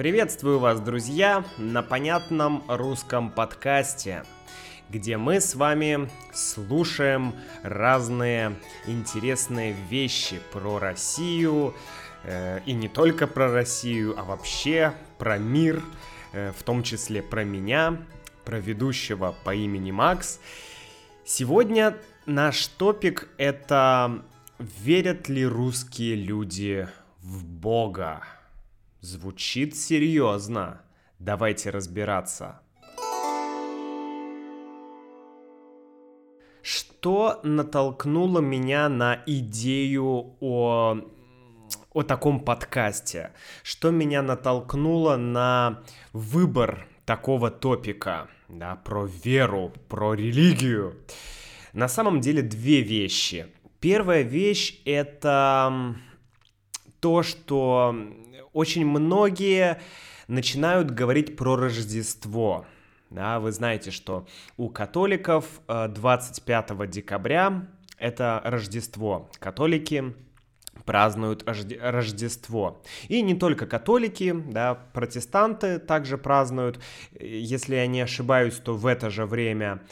Приветствую 0.00 0.58
вас, 0.60 0.80
друзья, 0.80 1.44
на 1.58 1.82
понятном 1.82 2.64
русском 2.68 3.30
подкасте, 3.30 4.24
где 4.88 5.18
мы 5.18 5.42
с 5.42 5.54
вами 5.54 6.08
слушаем 6.32 7.34
разные 7.62 8.56
интересные 8.86 9.76
вещи 9.90 10.40
про 10.52 10.78
Россию, 10.78 11.74
э, 12.24 12.60
и 12.64 12.72
не 12.72 12.88
только 12.88 13.26
про 13.26 13.52
Россию, 13.52 14.18
а 14.18 14.24
вообще 14.24 14.94
про 15.18 15.36
мир, 15.36 15.82
э, 16.32 16.50
в 16.58 16.62
том 16.62 16.82
числе 16.82 17.22
про 17.22 17.44
меня, 17.44 17.98
про 18.46 18.58
ведущего 18.58 19.34
по 19.44 19.54
имени 19.54 19.90
Макс. 19.90 20.40
Сегодня 21.26 21.94
наш 22.24 22.68
топик 22.68 23.28
это 23.36 24.22
верят 24.58 25.28
ли 25.28 25.44
русские 25.44 26.14
люди 26.14 26.88
в 27.20 27.44
Бога? 27.44 28.22
Звучит 29.00 29.76
серьезно. 29.76 30.82
Давайте 31.18 31.70
разбираться. 31.70 32.60
Что 36.60 37.40
натолкнуло 37.42 38.40
меня 38.40 38.90
на 38.90 39.22
идею 39.24 40.36
о, 40.40 40.98
о 41.94 42.02
таком 42.02 42.40
подкасте? 42.40 43.32
Что 43.62 43.90
меня 43.90 44.20
натолкнуло 44.20 45.16
на 45.16 45.82
выбор 46.12 46.86
такого 47.06 47.50
топика, 47.50 48.28
да, 48.50 48.76
про 48.76 49.06
веру, 49.06 49.72
про 49.88 50.12
религию? 50.12 50.98
На 51.72 51.88
самом 51.88 52.20
деле 52.20 52.42
две 52.42 52.82
вещи. 52.82 53.46
Первая 53.80 54.20
вещь 54.20 54.82
это 54.84 55.96
то, 57.00 57.22
что 57.22 57.94
очень 58.52 58.86
многие 58.86 59.80
начинают 60.28 60.90
говорить 60.90 61.36
про 61.36 61.56
Рождество. 61.56 62.66
Да, 63.10 63.40
вы 63.40 63.50
знаете, 63.50 63.90
что 63.90 64.26
у 64.56 64.68
католиков 64.68 65.60
25 65.66 66.70
э, 66.70 66.86
декабря 66.86 67.66
это 67.98 68.40
Рождество. 68.44 69.28
Католики 69.38 70.14
празднуют 70.84 71.44
Рождество. 71.46 72.82
И 73.08 73.20
не 73.22 73.34
только 73.34 73.66
католики, 73.66 74.32
да, 74.32 74.74
протестанты 74.74 75.78
также 75.78 76.18
празднуют. 76.18 76.80
Если 77.18 77.74
я 77.74 77.86
не 77.86 78.00
ошибаюсь, 78.00 78.54
то 78.54 78.74
в 78.74 78.86
это 78.86 79.10
же 79.10 79.26
время. 79.26 79.82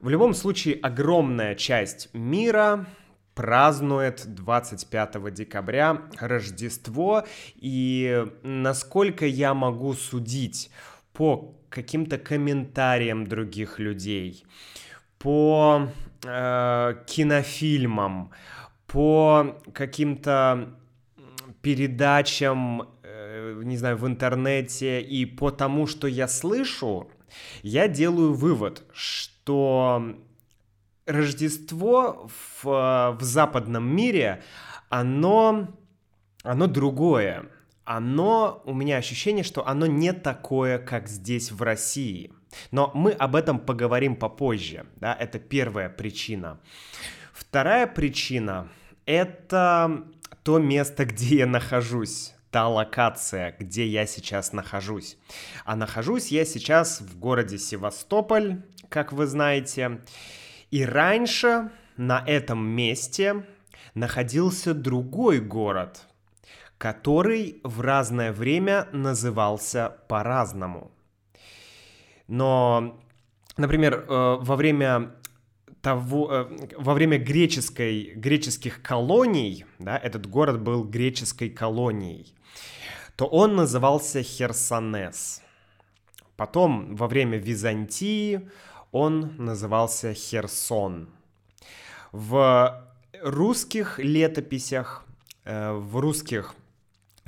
В 0.00 0.08
любом 0.08 0.34
случае, 0.34 0.76
огромная 0.76 1.54
часть 1.54 2.08
мира 2.12 2.86
празднует 3.34 4.24
25 4.26 5.32
декабря 5.32 6.02
Рождество, 6.18 7.24
и 7.56 8.26
насколько 8.42 9.26
я 9.26 9.54
могу 9.54 9.94
судить 9.94 10.70
по 11.12 11.54
каким-то 11.68 12.18
комментариям 12.18 13.26
других 13.26 13.78
людей, 13.78 14.44
по 15.18 15.88
э, 16.24 16.94
кинофильмам, 17.06 18.30
по 18.86 19.60
каким-то 19.72 20.76
передачам, 21.62 22.88
э, 23.02 23.60
не 23.64 23.76
знаю, 23.76 23.96
в 23.96 24.06
интернете 24.06 25.00
и 25.00 25.24
по 25.24 25.50
тому, 25.50 25.86
что 25.86 26.06
я 26.06 26.28
слышу, 26.28 27.08
я 27.62 27.88
делаю 27.88 28.34
вывод, 28.34 28.84
что 28.92 30.14
Рождество 31.06 32.28
в, 32.62 33.16
в 33.18 33.22
западном 33.22 33.84
мире, 33.94 34.42
оно, 34.88 35.68
оно 36.42 36.66
другое. 36.66 37.46
Оно, 37.84 38.62
у 38.64 38.72
меня 38.72 38.96
ощущение, 38.96 39.44
что 39.44 39.66
оно 39.66 39.86
не 39.86 40.12
такое, 40.12 40.78
как 40.78 41.08
здесь 41.08 41.52
в 41.52 41.62
России. 41.62 42.32
Но 42.70 42.90
мы 42.94 43.12
об 43.12 43.36
этом 43.36 43.58
поговорим 43.58 44.16
попозже. 44.16 44.86
Да? 44.96 45.14
Это 45.14 45.38
первая 45.38 45.90
причина. 45.90 46.60
Вторая 47.32 47.86
причина— 47.86 48.68
это 49.06 50.04
то 50.42 50.58
место, 50.58 51.04
где 51.06 51.38
я 51.38 51.46
нахожусь 51.46 52.34
та 52.54 52.68
локация, 52.68 53.56
где 53.58 53.84
я 53.84 54.06
сейчас 54.06 54.52
нахожусь. 54.52 55.16
А 55.64 55.74
нахожусь 55.74 56.28
я 56.28 56.44
сейчас 56.44 57.00
в 57.00 57.18
городе 57.18 57.58
Севастополь, 57.58 58.62
как 58.88 59.12
вы 59.12 59.26
знаете. 59.26 60.02
И 60.74 60.84
раньше 60.84 61.70
на 61.96 62.24
этом 62.26 62.66
месте 62.66 63.46
находился 63.94 64.74
другой 64.74 65.38
город, 65.38 66.02
который 66.78 67.60
в 67.62 67.80
разное 67.80 68.32
время 68.32 68.88
назывался 68.90 69.96
по-разному. 70.08 70.90
Но, 72.26 73.00
например, 73.56 73.94
э, 73.94 74.36
во 74.40 74.56
время 74.56 75.14
того, 75.80 76.28
э, 76.32 76.68
во 76.76 76.94
время 76.94 77.18
греческой, 77.18 78.12
греческих 78.16 78.82
колоний, 78.82 79.66
да, 79.78 79.96
этот 79.96 80.26
город 80.26 80.60
был 80.60 80.82
греческой 80.82 81.50
колонией, 81.50 82.34
то 83.14 83.26
он 83.26 83.54
назывался 83.54 84.24
Херсонес. 84.24 85.40
Потом, 86.36 86.96
во 86.96 87.06
время 87.06 87.38
Византии, 87.38 88.50
он 88.94 89.34
назывался 89.38 90.14
Херсон. 90.14 91.08
В 92.12 92.80
русских 93.20 93.98
летописях, 93.98 95.04
э, 95.44 95.72
в 95.72 95.98
русских 95.98 96.54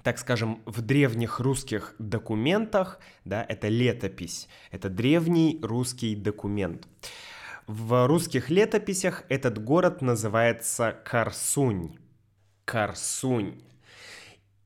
так 0.05 0.19
скажем, 0.19 0.63
в 0.67 0.83
древних 0.83 1.41
русских 1.41 1.97
документах, 1.99 3.01
да, 3.25 3.45
это 3.49 3.67
летопись, 3.67 4.49
это 4.71 4.89
древний 4.89 5.59
русский 5.61 6.15
документ. 6.15 6.87
В 7.67 8.07
русских 8.07 8.49
летописях 8.49 9.25
этот 9.29 9.61
город 9.65 10.03
называется 10.03 10.97
Карсунь. 11.05 11.99
Карсунь. 12.65 13.61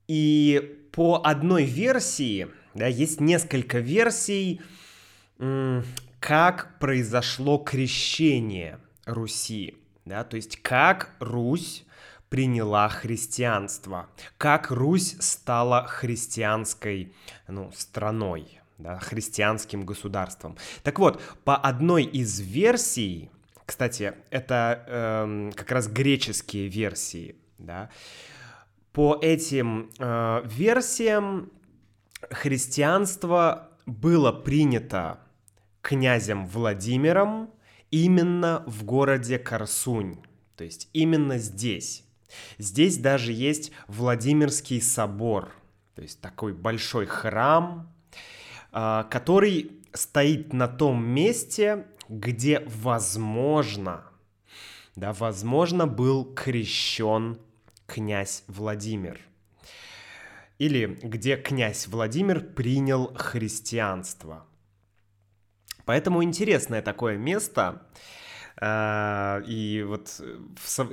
И 0.07 0.79
по 0.93 1.23
одной 1.25 1.65
версии, 1.65 2.49
да, 2.75 2.87
есть 2.87 3.21
несколько 3.21 3.79
версий, 3.79 4.61
как 6.21 6.79
произошло 6.79 7.59
крещение 7.59 8.79
Руси, 9.07 9.77
да, 10.05 10.23
то 10.23 10.37
есть 10.37 10.61
как 10.63 11.17
Русь 11.19 11.85
приняла 12.29 12.89
христианство, 12.89 14.09
как 14.39 14.71
Русь 14.71 15.17
стала 15.19 15.87
христианской 15.87 17.13
ну, 17.49 17.73
страной, 17.75 18.61
да, 18.79 18.99
христианским 18.99 19.85
государством. 19.85 20.57
Так 20.85 20.99
вот, 20.99 21.21
по 21.45 21.57
одной 21.57 22.05
из 22.05 22.39
версий, 22.39 23.31
кстати, 23.67 24.15
это 24.31 24.85
э, 24.87 25.51
как 25.57 25.73
раз 25.73 25.89
греческие 25.89 26.69
версии, 26.69 27.35
да, 27.59 27.91
по 28.93 29.19
этим 29.21 29.91
э, 29.99 30.43
версиям 30.45 31.51
христианство 32.31 33.71
было 33.87 34.33
принято 34.33 35.19
князем 35.83 36.47
Владимиром 36.47 37.51
именно 37.91 38.63
в 38.67 38.85
городе 38.85 39.39
Корсунь, 39.39 40.17
то 40.57 40.65
есть 40.65 40.89
именно 40.93 41.39
здесь. 41.39 42.05
Здесь 42.59 42.99
даже 42.99 43.33
есть 43.33 43.73
Владимирский 43.89 44.81
собор, 44.81 45.53
то 45.95 46.03
есть 46.03 46.21
такой 46.21 46.53
большой 46.53 47.07
храм, 47.07 47.93
а, 48.73 49.05
который 49.05 49.73
стоит 49.93 50.53
на 50.53 50.69
том 50.69 51.05
месте, 51.05 51.87
где, 52.09 52.61
возможно, 52.69 54.05
да, 54.95 55.13
возможно, 55.13 55.87
был 55.87 56.25
крещен 56.35 57.39
князь 57.87 58.45
Владимир. 58.47 59.21
Или 60.59 60.99
где 61.03 61.37
князь 61.37 61.89
Владимир 61.89 62.41
принял 62.41 63.13
христианство– 63.15 64.47
Поэтому 65.91 66.23
интересное 66.23 66.83
такое 66.83 67.17
место. 67.17 67.83
А, 68.57 69.43
и 69.45 69.83
вот 69.83 70.23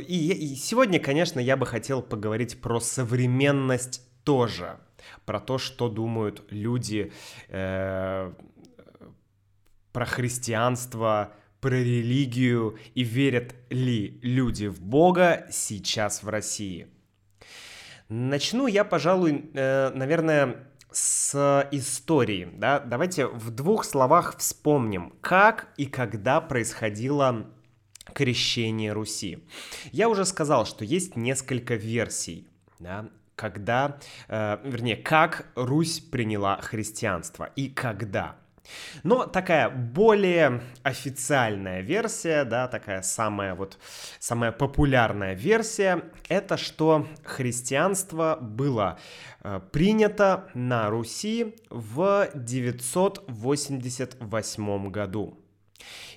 и, 0.07 0.55
сегодня, 0.55 0.99
конечно, 0.99 1.39
я 1.39 1.55
бы 1.55 1.67
хотел 1.67 2.01
поговорить 2.01 2.59
про 2.61 2.79
современность 2.79 4.01
тоже, 4.23 4.79
про 5.27 5.39
то, 5.39 5.59
что 5.59 5.87
думают 5.87 6.43
люди 6.49 7.13
э, 7.49 8.33
про 9.91 10.05
христианство, 10.07 11.31
про 11.61 11.75
религию 11.75 12.79
и 12.95 13.03
верят 13.03 13.53
ли 13.69 14.17
люди 14.23 14.65
в 14.65 14.81
Бога 14.81 15.45
сейчас 15.51 16.23
в 16.23 16.29
России. 16.29 16.87
Начну 18.09 18.65
я, 18.65 18.83
пожалуй, 18.83 19.51
э, 19.53 19.91
наверное, 19.93 20.67
с 20.91 21.67
историей, 21.71 22.47
да, 22.53 22.79
давайте 22.79 23.27
в 23.27 23.51
двух 23.51 23.83
словах 23.83 24.37
вспомним, 24.37 25.13
как 25.21 25.69
и 25.77 25.85
когда 25.85 26.41
происходило 26.41 27.47
крещение 28.13 28.93
Руси. 28.93 29.43
Я 29.91 30.09
уже 30.09 30.25
сказал, 30.25 30.65
что 30.65 30.85
есть 30.85 31.15
несколько 31.15 31.75
версий, 31.75 32.47
да, 32.79 33.09
когда, 33.35 33.99
э, 34.27 34.57
вернее, 34.63 34.95
как 34.95 35.47
Русь 35.55 35.99
приняла 35.99 36.59
христианство 36.61 37.49
и 37.55 37.69
когда. 37.69 38.37
Но 39.03 39.25
такая 39.25 39.69
более 39.69 40.61
официальная 40.83 41.79
версия, 41.81 42.43
да, 42.43 42.67
такая 42.67 43.01
самая 43.01 43.55
вот, 43.55 43.79
самая 44.19 44.51
популярная 44.51 45.33
версия, 45.33 46.03
это 46.29 46.57
что 46.57 47.07
христианство 47.23 48.37
было 48.41 48.99
э, 49.43 49.61
принято 49.71 50.49
на 50.53 50.89
Руси 50.89 51.55
в 51.69 52.29
988 52.33 54.91
году. 54.91 55.37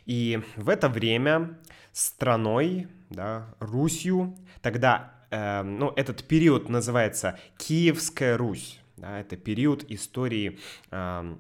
И 0.07 0.43
в 0.57 0.69
это 0.69 0.89
время 0.89 1.59
страной, 1.93 2.89
да, 3.11 3.55
Русью, 3.61 4.37
тогда, 4.63 5.13
э, 5.31 5.63
ну, 5.63 5.93
этот 5.97 6.25
период 6.25 6.69
называется 6.69 7.39
Киевская 7.59 8.37
Русь, 8.37 8.81
да, 8.97 9.21
это 9.21 9.37
период 9.37 9.85
истории 9.91 10.59
э, 10.91 11.37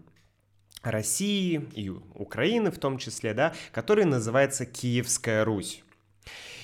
России 0.82 1.68
и 1.74 1.90
Украины 1.90 2.70
в 2.70 2.78
том 2.78 2.98
числе, 2.98 3.34
да, 3.34 3.52
который 3.72 4.04
называется 4.04 4.66
Киевская 4.66 5.44
Русь. 5.44 5.82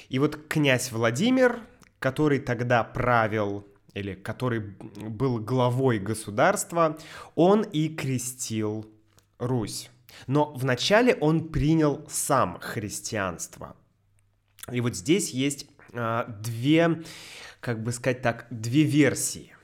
И 0.08 0.18
вот 0.18 0.48
князь 0.48 0.92
Владимир, 0.92 1.60
который 1.98 2.38
тогда 2.38 2.84
правил 2.84 3.66
или 3.94 4.14
который 4.14 4.60
был 4.60 5.38
главой 5.38 5.98
государства, 5.98 6.98
он 7.34 7.62
и 7.62 7.88
крестил 7.88 8.86
Русь. 9.38 9.90
Но 10.26 10.52
вначале 10.52 11.14
он 11.14 11.48
принял 11.48 12.06
сам 12.08 12.58
христианство. 12.60 13.76
И 14.70 14.80
вот 14.80 14.96
здесь 14.96 15.30
есть 15.30 15.66
а, 15.92 16.24
две, 16.42 17.02
как 17.60 17.82
бы 17.82 17.92
сказать 17.92 18.22
так, 18.22 18.46
две 18.50 18.82
версии 18.82 19.55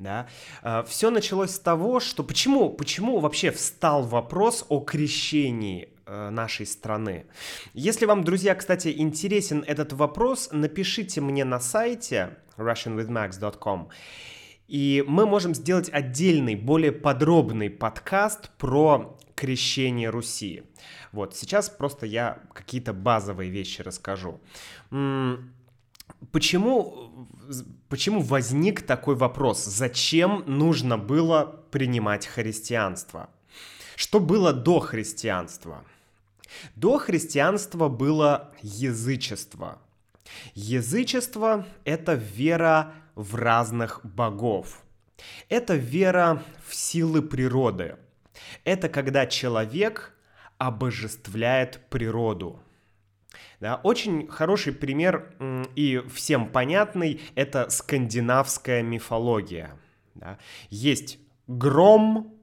да. 0.00 0.28
А, 0.62 0.82
Все 0.82 1.10
началось 1.10 1.50
с 1.50 1.58
того, 1.58 2.00
что 2.00 2.24
почему, 2.24 2.70
почему 2.70 3.20
вообще 3.20 3.50
встал 3.50 4.02
вопрос 4.02 4.64
о 4.68 4.80
крещении 4.80 5.90
э, 6.06 6.30
нашей 6.30 6.66
страны. 6.66 7.26
Если 7.74 8.06
вам, 8.06 8.24
друзья, 8.24 8.54
кстати, 8.54 8.92
интересен 8.96 9.62
этот 9.66 9.92
вопрос, 9.92 10.48
напишите 10.52 11.20
мне 11.20 11.44
на 11.44 11.60
сайте 11.60 12.38
russianwithmax.com, 12.56 13.90
и 14.68 15.04
мы 15.06 15.26
можем 15.26 15.54
сделать 15.54 15.90
отдельный, 15.92 16.54
более 16.54 16.92
подробный 16.92 17.68
подкаст 17.68 18.50
про 18.56 19.18
крещение 19.34 20.08
Руси. 20.10 20.62
Вот, 21.12 21.36
сейчас 21.36 21.68
просто 21.68 22.06
я 22.06 22.38
какие-то 22.54 22.92
базовые 22.92 23.50
вещи 23.50 23.82
расскажу. 23.82 24.40
Почему, 26.32 27.28
почему 27.88 28.20
возник 28.20 28.82
такой 28.82 29.14
вопрос? 29.14 29.64
Зачем 29.64 30.44
нужно 30.46 30.98
было 30.98 31.60
принимать 31.70 32.26
христианство? 32.26 33.30
Что 33.96 34.20
было 34.20 34.52
до 34.52 34.80
христианства? 34.80 35.84
До 36.76 36.98
христианства 36.98 37.88
было 37.88 38.52
язычество. 38.62 39.78
Язычество— 40.54 41.66
это 41.84 42.14
вера 42.14 42.94
в 43.14 43.34
разных 43.34 44.00
богов. 44.04 44.82
Это 45.48 45.74
вера 45.74 46.42
в 46.66 46.74
силы 46.74 47.22
природы. 47.22 47.96
Это 48.64 48.88
когда 48.88 49.26
человек 49.26 50.14
обожествляет 50.58 51.80
природу. 51.88 52.60
Да, 53.60 53.78
очень 53.82 54.26
хороший 54.26 54.72
пример 54.72 55.34
и 55.76 56.02
всем 56.12 56.48
понятный— 56.48 57.20
это 57.34 57.68
скандинавская 57.68 58.82
мифология. 58.82 59.78
Да. 60.14 60.38
Есть 60.70 61.18
гром, 61.46 62.34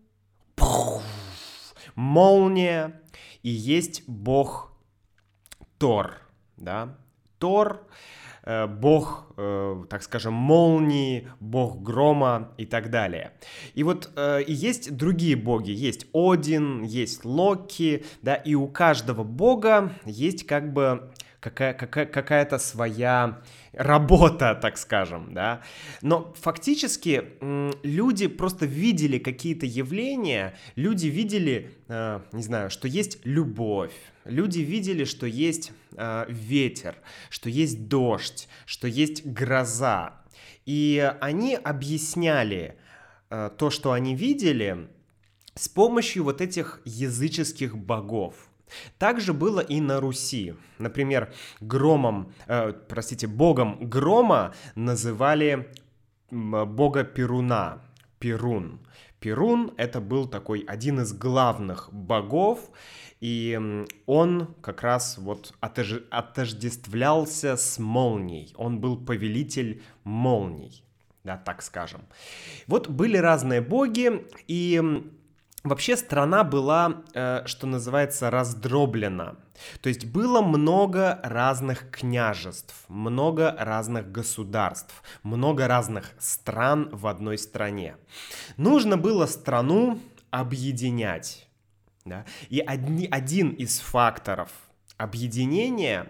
молния, 1.95 3.01
и 3.41 3.49
есть 3.49 4.03
бог 4.07 4.71
Тор. 5.79 6.21
Да. 6.55 6.97
Тор 7.39 7.87
бог, 8.67 9.33
э, 9.35 9.83
так 9.89 10.03
скажем, 10.03 10.33
молнии, 10.33 11.27
бог 11.39 11.81
грома 11.81 12.53
и 12.57 12.65
так 12.65 12.89
далее. 12.89 13.33
И 13.75 13.83
вот 13.83 14.09
э, 14.15 14.43
и 14.43 14.53
есть 14.53 14.95
другие 14.95 15.35
боги, 15.35 15.71
есть 15.71 16.07
Один, 16.13 16.83
есть 16.83 17.25
Локи, 17.25 18.05
да, 18.21 18.35
и 18.35 18.55
у 18.55 18.67
каждого 18.67 19.23
бога 19.23 19.91
есть 20.05 20.45
как 20.45 20.71
бы 20.71 21.11
какая, 21.39 21.73
какая, 21.73 22.05
какая-то 22.05 22.57
своя 22.57 23.41
работа, 23.73 24.57
так 24.61 24.77
скажем, 24.77 25.33
да. 25.33 25.61
Но 26.01 26.33
фактически 26.39 27.23
люди 27.83 28.27
просто 28.27 28.65
видели 28.65 29.19
какие-то 29.19 29.65
явления, 29.65 30.57
люди 30.75 31.07
видели, 31.07 31.71
э, 31.87 32.21
не 32.31 32.43
знаю, 32.43 32.69
что 32.69 32.87
есть 32.87 33.19
любовь, 33.25 33.93
люди 34.25 34.59
видели, 34.59 35.03
что 35.03 35.27
есть 35.27 35.71
э, 35.95 36.25
ветер, 36.29 36.95
что 37.29 37.49
есть 37.49 37.87
дождь, 37.87 38.47
что 38.65 38.87
есть 38.87 39.25
гроза. 39.25 40.21
И 40.65 41.13
они 41.21 41.55
объясняли 41.55 42.77
э, 43.29 43.49
то, 43.57 43.69
что 43.69 43.91
они 43.91 44.15
видели, 44.15 44.89
с 45.55 45.69
помощью 45.69 46.23
вот 46.23 46.41
этих 46.41 46.81
языческих 46.85 47.75
богов. 47.77 48.46
Также 48.97 49.33
было 49.33 49.59
и 49.59 49.81
на 49.81 49.99
Руси. 49.99 50.55
Например, 50.77 51.33
громом, 51.59 52.33
э, 52.47 52.73
простите, 52.87 53.27
богом 53.27 53.77
грома 53.89 54.53
называли 54.75 55.69
бога 56.31 57.03
Перуна, 57.03 57.81
Перун. 58.19 58.79
Перун— 59.19 59.73
это 59.77 59.99
был 59.99 60.27
такой 60.27 60.59
один 60.59 60.99
из 61.01 61.13
главных 61.13 61.89
богов, 61.91 62.69
и 63.19 63.59
он 64.05 64.55
как 64.61 64.83
раз 64.83 65.17
вот 65.17 65.53
отож... 65.59 66.03
отождествлялся 66.11 67.57
с 67.57 67.79
молнией. 67.79 68.53
Он 68.55 68.79
был 68.79 68.97
повелитель 68.97 69.81
молний, 70.03 70.83
да, 71.23 71.37
так 71.37 71.63
скажем. 71.63 72.01
Вот 72.67 72.89
были 72.89 73.17
разные 73.17 73.61
боги, 73.61 74.27
и 74.47 75.09
Вообще 75.67 75.97
страна 75.97 76.45
была, 76.45 77.03
э, 77.13 77.41
что 77.45 77.67
называется, 77.67 78.29
раздроблена. 78.29 79.35
То 79.81 79.89
есть 79.89 80.05
было 80.05 80.41
много 80.41 81.19
разных 81.23 81.91
княжеств, 81.91 82.85
много 82.87 83.53
разных 83.59 84.09
государств, 84.09 85.03
много 85.23 85.67
разных 85.67 86.13
стран 86.19 86.89
в 86.93 87.05
одной 87.05 87.37
стране. 87.37 87.97
Нужно 88.55 88.95
было 88.95 89.25
страну 89.25 89.99
объединять. 90.31 91.49
Да? 92.05 92.25
И 92.47 92.59
одни, 92.59 93.05
один 93.11 93.49
из 93.49 93.79
факторов 93.79 94.51
объединения 94.95 96.09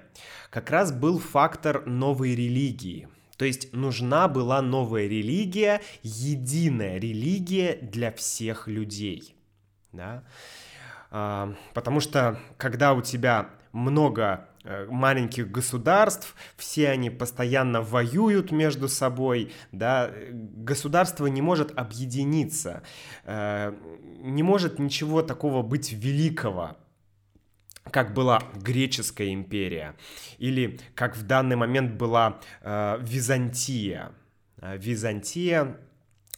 как 0.51 0.69
раз 0.69 0.91
был 0.91 1.17
фактор 1.17 1.83
новой 1.87 2.35
религии. 2.35 3.07
То 3.37 3.45
есть 3.45 3.73
нужна 3.73 4.27
была 4.27 4.61
новая 4.61 5.07
религия, 5.07 5.81
единая 6.03 6.99
религия 6.99 7.79
для 7.81 8.11
всех 8.11 8.67
людей 8.67 9.36
да, 9.97 10.23
а, 11.11 11.53
потому 11.73 11.99
что 11.99 12.39
когда 12.57 12.93
у 12.93 13.01
тебя 13.01 13.49
много 13.71 14.47
э, 14.63 14.87
маленьких 14.89 15.51
государств, 15.51 16.35
все 16.55 16.89
они 16.89 17.09
постоянно 17.09 17.81
воюют 17.81 18.51
между 18.51 18.87
собой, 18.87 19.51
да, 19.71 20.11
государство 20.31 21.27
не 21.27 21.41
может 21.41 21.77
объединиться, 21.77 22.83
э, 23.23 23.73
не 24.19 24.43
может 24.43 24.79
ничего 24.79 25.21
такого 25.21 25.61
быть 25.61 25.91
великого, 25.91 26.77
как 27.91 28.13
была 28.13 28.41
греческая 28.55 29.33
империя, 29.33 29.95
или 30.37 30.79
как 30.95 31.15
в 31.15 31.23
данный 31.23 31.55
момент 31.55 31.93
была 31.93 32.39
э, 32.61 32.97
Византия. 33.01 34.11
Византия 34.59 35.77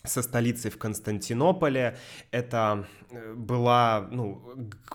со 0.10 0.22
столицей 0.22 0.72
в 0.72 0.78
Константинополе. 0.78 1.98
Это 2.32 2.88
э, 3.12 3.34
была, 3.34 4.08
ну, 4.12 4.42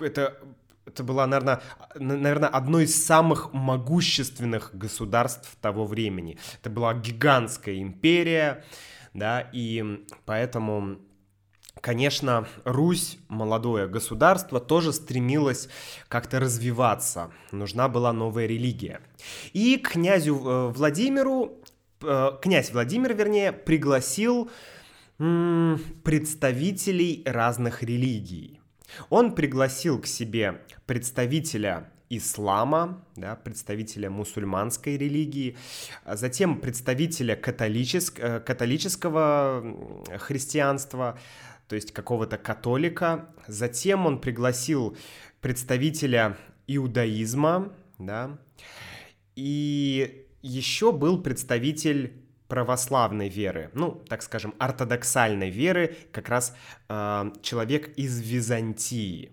это 0.00 0.38
это 0.86 1.02
была, 1.02 1.26
наверное, 1.26 1.62
наверное, 1.94 2.48
одно 2.48 2.80
из 2.80 3.04
самых 3.04 3.52
могущественных 3.52 4.76
государств 4.76 5.56
того 5.60 5.86
времени. 5.86 6.38
Это 6.60 6.70
была 6.70 6.94
гигантская 6.94 7.80
империя, 7.80 8.64
да, 9.14 9.48
и 9.52 10.04
поэтому, 10.26 10.98
конечно, 11.80 12.46
Русь, 12.64 13.18
молодое 13.28 13.88
государство, 13.88 14.60
тоже 14.60 14.92
стремилось 14.92 15.68
как-то 16.08 16.40
развиваться. 16.40 17.30
Нужна 17.50 17.88
была 17.88 18.12
новая 18.12 18.46
религия. 18.46 19.00
И 19.52 19.78
князю 19.78 20.36
э, 20.36 20.68
Владимиру, 20.68 21.52
э, 22.02 22.30
князь 22.42 22.72
Владимир, 22.72 23.14
вернее, 23.14 23.52
пригласил 23.52 24.50
представителей 25.16 27.22
разных 27.24 27.82
религий. 27.82 28.60
Он 29.10 29.34
пригласил 29.34 30.00
к 30.00 30.06
себе 30.06 30.62
представителя 30.86 31.90
ислама, 32.10 33.04
да, 33.16 33.36
представителя 33.36 34.10
мусульманской 34.10 34.96
религии, 34.96 35.56
а 36.04 36.16
затем 36.16 36.60
представителя 36.60 37.34
католическ, 37.34 38.20
э, 38.20 38.40
католического 38.40 39.64
христианства, 40.18 41.18
то 41.68 41.76
есть 41.76 41.92
какого-то 41.92 42.36
католика. 42.36 43.30
Затем 43.48 44.06
он 44.06 44.20
пригласил 44.20 44.96
представителя 45.40 46.36
иудаизма, 46.66 47.72
да, 47.98 48.38
и 49.34 50.26
еще 50.42 50.92
был 50.92 51.22
представитель 51.22 52.23
православной 52.54 53.28
веры, 53.28 53.70
ну, 53.74 54.00
так 54.08 54.22
скажем, 54.22 54.54
ортодоксальной 54.60 55.50
веры, 55.50 55.96
как 56.12 56.28
раз 56.28 56.54
э, 56.88 57.32
человек 57.42 57.88
из 57.98 58.20
Византии. 58.20 59.32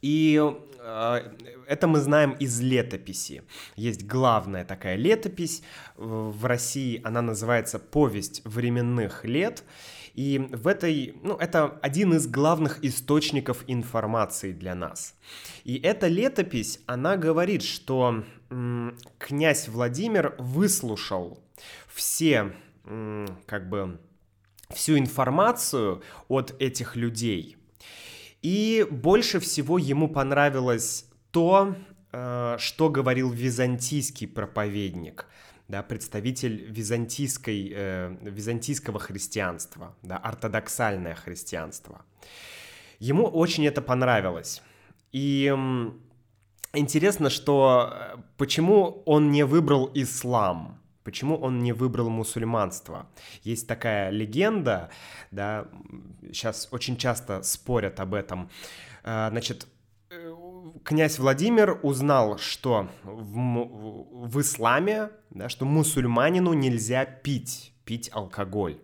И 0.00 0.40
э, 0.80 1.20
это 1.66 1.86
мы 1.88 2.00
знаем 2.00 2.30
из 2.40 2.58
летописи. 2.62 3.42
Есть 3.76 4.06
главная 4.06 4.64
такая 4.64 4.96
летопись 4.96 5.62
в 5.96 6.46
России, 6.46 6.98
она 7.04 7.20
называется 7.20 7.78
«Повесть 7.78 8.40
временных 8.46 9.26
лет», 9.26 9.62
и 10.14 10.38
в 10.50 10.68
этой, 10.68 11.14
ну, 11.22 11.36
это 11.36 11.78
один 11.82 12.14
из 12.14 12.26
главных 12.26 12.82
источников 12.84 13.64
информации 13.66 14.52
для 14.52 14.74
нас. 14.74 15.14
И 15.64 15.78
эта 15.78 16.06
летопись, 16.06 16.80
она 16.86 17.16
говорит, 17.16 17.62
что 17.62 18.24
князь 19.18 19.68
Владимир 19.68 20.34
выслушал 20.38 21.38
все, 21.94 22.52
как 23.46 23.68
бы, 23.68 24.00
всю 24.70 24.98
информацию 24.98 26.02
от 26.28 26.54
этих 26.60 26.96
людей. 26.96 27.56
И 28.40 28.86
больше 28.90 29.38
всего 29.38 29.78
ему 29.78 30.08
понравилось 30.08 31.06
то, 31.30 31.76
э, 32.12 32.56
что 32.58 32.88
говорил 32.88 33.30
византийский 33.30 34.26
проповедник– 34.26 35.26
да, 35.72 35.82
представитель 35.82 36.66
византийской, 36.70 37.72
э, 37.74 38.16
византийского 38.20 38.98
христианства, 38.98 39.96
да, 40.02 40.18
ортодоксальное 40.18 41.14
христианство. 41.14 42.04
Ему 42.98 43.24
очень 43.24 43.66
это 43.66 43.80
понравилось. 43.80 44.62
И 45.12 45.46
интересно, 46.74 47.30
что 47.30 47.90
э, 47.90 48.16
почему 48.36 49.02
он 49.06 49.30
не 49.30 49.44
выбрал 49.44 49.90
ислам, 49.94 50.78
почему 51.04 51.36
он 51.36 51.60
не 51.60 51.72
выбрал 51.72 52.08
мусульманство. 52.08 53.06
Есть 53.42 53.66
такая 53.66 54.10
легенда, 54.10 54.90
да, 55.30 55.68
сейчас 56.32 56.68
очень 56.70 56.96
часто 56.96 57.42
спорят 57.42 58.00
об 58.00 58.14
этом. 58.14 58.50
Э, 59.04 59.28
значит, 59.30 59.66
князь 60.84 61.18
Владимир 61.18 61.78
узнал, 61.82 62.38
что 62.38 62.88
в, 63.02 64.28
в 64.28 64.40
исламе, 64.40 65.10
да, 65.30 65.48
что 65.48 65.64
мусульманину 65.64 66.52
нельзя 66.52 67.04
пить, 67.04 67.72
пить 67.84 68.10
алкоголь. 68.12 68.78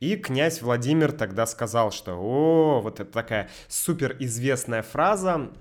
И 0.00 0.16
князь 0.16 0.60
Владимир 0.60 1.12
тогда 1.12 1.46
сказал, 1.46 1.90
что 1.90 2.16
о, 2.16 2.80
вот 2.82 3.00
это 3.00 3.10
такая 3.10 3.48
супер 3.68 4.16
известная 4.20 4.82
фраза, 4.82 5.52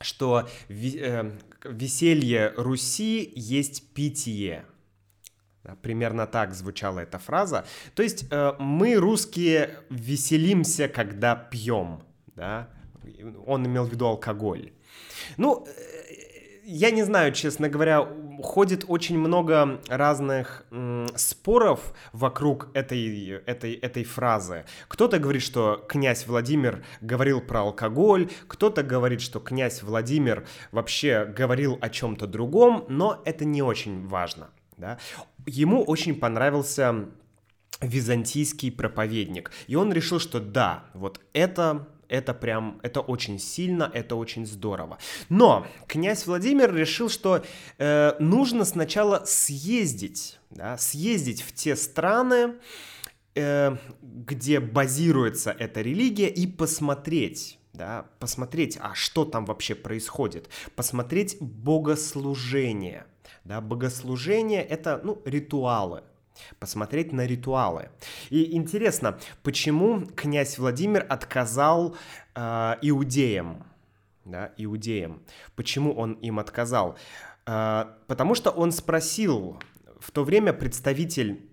что 0.00 0.48
э, 0.68 1.30
веселье 1.64 2.52
Руси 2.56 3.32
есть 3.34 3.92
питье. 3.92 4.66
Примерно 5.80 6.26
так 6.26 6.54
звучала 6.54 7.00
эта 7.00 7.18
фраза. 7.18 7.64
То 7.94 8.02
есть 8.02 8.26
э, 8.30 8.52
мы, 8.58 8.96
русские, 8.96 9.78
веселимся, 9.90 10.88
когда 10.88 11.36
пьем. 11.36 12.02
Да? 12.34 12.68
Он 13.46 13.66
имел 13.66 13.84
в 13.84 13.92
виду 13.92 14.06
алкоголь. 14.06 14.72
Ну, 15.36 15.66
э, 15.66 15.92
я 16.64 16.90
не 16.90 17.04
знаю, 17.04 17.32
честно 17.32 17.68
говоря, 17.68 18.08
ходит 18.42 18.84
очень 18.88 19.18
много 19.18 19.80
разных 19.88 20.64
м, 20.70 21.06
споров 21.16 21.94
вокруг 22.12 22.68
этой, 22.74 23.40
этой, 23.46 23.74
этой 23.74 24.04
фразы. 24.04 24.64
Кто-то 24.88 25.18
говорит, 25.18 25.42
что 25.42 25.84
князь 25.88 26.26
Владимир 26.26 26.84
говорил 27.00 27.40
про 27.40 27.60
алкоголь, 27.60 28.30
кто-то 28.48 28.82
говорит, 28.82 29.20
что 29.20 29.38
князь 29.40 29.82
Владимир 29.82 30.46
вообще 30.72 31.24
говорил 31.24 31.78
о 31.80 31.88
чем-то 31.88 32.26
другом, 32.26 32.84
но 32.88 33.22
это 33.24 33.44
не 33.44 33.62
очень 33.62 34.06
важно. 34.06 34.50
Да? 34.76 34.98
Ему 35.46 35.82
очень 35.82 36.14
понравился 36.14 37.06
византийский 37.80 38.70
проповедник, 38.70 39.50
и 39.66 39.74
он 39.74 39.92
решил, 39.92 40.20
что 40.20 40.40
да, 40.40 40.84
вот 40.94 41.20
это 41.32 41.88
это 42.12 42.34
прям, 42.34 42.78
это 42.82 43.00
очень 43.00 43.38
сильно, 43.38 43.90
это 43.94 44.16
очень 44.16 44.44
здорово. 44.44 44.98
Но 45.30 45.66
князь 45.86 46.26
Владимир 46.26 46.74
решил, 46.74 47.08
что 47.08 47.42
э, 47.78 48.12
нужно 48.18 48.66
сначала 48.66 49.22
съездить, 49.24 50.38
да, 50.50 50.76
съездить 50.76 51.40
в 51.40 51.54
те 51.54 51.74
страны, 51.74 52.56
э, 53.34 53.76
где 54.02 54.60
базируется 54.60 55.56
эта 55.58 55.80
религия, 55.80 56.28
и 56.28 56.46
посмотреть, 56.46 57.58
да, 57.72 58.04
посмотреть, 58.18 58.76
а 58.78 58.94
что 58.94 59.24
там 59.24 59.46
вообще 59.46 59.74
происходит, 59.74 60.50
посмотреть 60.76 61.38
богослужение. 61.40 63.06
Да, 63.44 63.60
богослужение— 63.60 64.62
это, 64.68 65.00
ну, 65.02 65.20
ритуалы, 65.24 66.04
посмотреть 66.58 67.12
на 67.12 67.26
ритуалы. 67.26 67.90
И 68.30 68.56
интересно, 68.56 69.18
почему 69.42 70.06
князь 70.06 70.58
Владимир 70.58 71.04
отказал 71.08 71.96
э, 72.34 72.74
иудеям, 72.82 73.64
да, 74.24 74.52
иудеям? 74.56 75.22
Почему 75.56 75.92
он 75.92 76.12
им 76.14 76.38
отказал? 76.38 76.96
Э, 77.46 77.86
потому 78.06 78.36
что 78.36 78.50
он 78.50 78.70
спросил, 78.70 79.60
в 79.98 80.12
то 80.12 80.22
время 80.22 80.52
представитель 80.52 81.48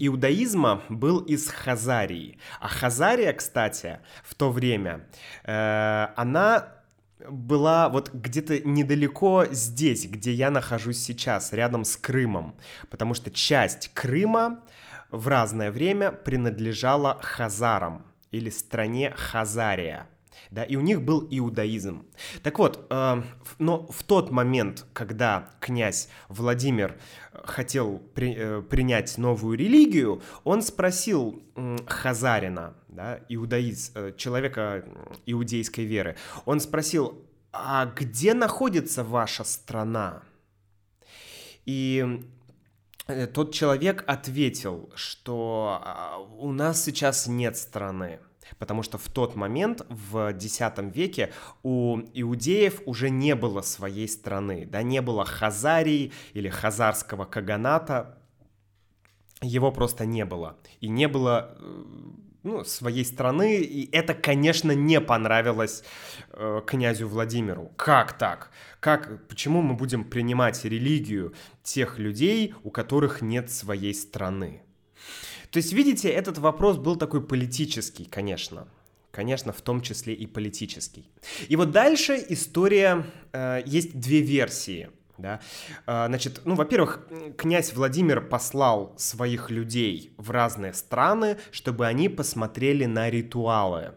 иудаизма 0.00 0.82
был 0.88 1.20
из 1.20 1.48
Хазарии. 1.48 2.38
А 2.60 2.68
Хазария, 2.68 3.32
кстати, 3.32 4.00
в 4.24 4.34
то 4.34 4.50
время, 4.50 5.06
э, 5.44 6.08
она 6.16 6.79
была 7.28 7.88
вот 7.88 8.12
где-то 8.12 8.60
недалеко 8.60 9.46
здесь, 9.50 10.06
где 10.06 10.32
я 10.32 10.50
нахожусь 10.50 10.98
сейчас, 10.98 11.52
рядом 11.52 11.84
с 11.84 11.96
Крымом, 11.96 12.54
потому 12.90 13.14
что 13.14 13.30
часть 13.30 13.90
Крыма 13.94 14.60
в 15.10 15.28
разное 15.28 15.72
время 15.72 16.12
принадлежала 16.12 17.18
хазарам 17.22 18.04
или 18.30 18.50
стране 18.50 19.12
Хазария. 19.16 20.06
Да, 20.50 20.64
и 20.64 20.74
у 20.74 20.80
них 20.80 21.02
был 21.02 21.26
иудаизм. 21.30 22.06
Так 22.42 22.58
вот, 22.58 22.86
э, 22.90 23.22
но 23.58 23.86
в 23.86 24.02
тот 24.02 24.32
момент, 24.32 24.84
когда 24.92 25.48
князь 25.60 26.08
Владимир 26.28 26.98
хотел 27.32 28.02
при, 28.14 28.34
э, 28.36 28.62
принять 28.62 29.16
новую 29.16 29.56
религию, 29.56 30.22
он 30.42 30.62
спросил 30.62 31.40
э, 31.54 31.76
Хазарина, 31.86 32.74
да, 32.88 33.20
иудаиз, 33.28 33.92
э, 33.94 34.12
человека 34.16 34.84
иудейской 35.24 35.84
веры, 35.84 36.16
он 36.46 36.58
спросил, 36.58 37.24
а 37.52 37.86
где 37.86 38.34
находится 38.34 39.04
ваша 39.04 39.44
страна? 39.44 40.22
И 41.64 42.24
э, 43.06 43.28
тот 43.28 43.54
человек 43.54 44.02
ответил, 44.08 44.90
что 44.96 45.80
а, 45.84 46.18
у 46.18 46.50
нас 46.50 46.82
сейчас 46.82 47.28
нет 47.28 47.56
страны 47.56 48.18
потому 48.58 48.82
что 48.82 48.98
в 48.98 49.08
тот 49.08 49.36
момент, 49.36 49.84
в 49.88 50.30
X 50.32 50.60
веке, 50.94 51.32
у 51.62 51.98
иудеев 52.14 52.82
уже 52.86 53.10
не 53.10 53.34
было 53.34 53.62
своей 53.62 54.08
страны, 54.08 54.66
да, 54.66 54.82
не 54.82 55.00
было 55.00 55.24
Хазарии 55.24 56.12
или 56.34 56.48
Хазарского 56.48 57.24
каганата, 57.24 58.18
его 59.42 59.72
просто 59.72 60.06
не 60.06 60.24
было. 60.24 60.58
И 60.80 60.88
не 60.88 61.08
было 61.08 61.56
э, 61.58 61.84
ну, 62.42 62.64
своей 62.64 63.04
страны, 63.04 63.56
и 63.56 63.88
это, 63.92 64.14
конечно, 64.14 64.72
не 64.72 65.00
понравилось 65.00 65.82
э, 66.32 66.62
князю 66.66 67.08
Владимиру. 67.08 67.72
Как 67.76 68.16
так? 68.18 68.50
Как, 68.80 69.26
почему 69.28 69.62
мы 69.62 69.74
будем 69.74 70.04
принимать 70.04 70.64
религию 70.64 71.34
тех 71.62 71.98
людей, 71.98 72.54
у 72.62 72.70
которых 72.70 73.22
нет 73.22 73.50
своей 73.50 73.94
страны? 73.94 74.62
То 75.50 75.56
есть, 75.56 75.72
видите, 75.72 76.08
этот 76.08 76.38
вопрос 76.38 76.76
был 76.76 76.96
такой 76.96 77.22
политический, 77.22 78.04
конечно. 78.04 78.68
Конечно, 79.10 79.52
в 79.52 79.60
том 79.60 79.80
числе 79.80 80.14
и 80.14 80.26
политический. 80.26 81.08
И 81.48 81.56
вот 81.56 81.72
дальше 81.72 82.24
история, 82.28 83.04
э, 83.32 83.62
есть 83.66 83.98
две 83.98 84.20
версии. 84.20 84.88
Да? 85.18 85.40
Э, 85.86 86.06
значит, 86.06 86.42
ну, 86.44 86.54
во-первых, 86.54 87.08
князь 87.36 87.72
Владимир 87.72 88.20
послал 88.20 88.94
своих 88.96 89.50
людей 89.50 90.12
в 90.16 90.30
разные 90.30 90.72
страны, 90.72 91.38
чтобы 91.50 91.86
они 91.86 92.08
посмотрели 92.08 92.84
на 92.84 93.10
ритуалы. 93.10 93.94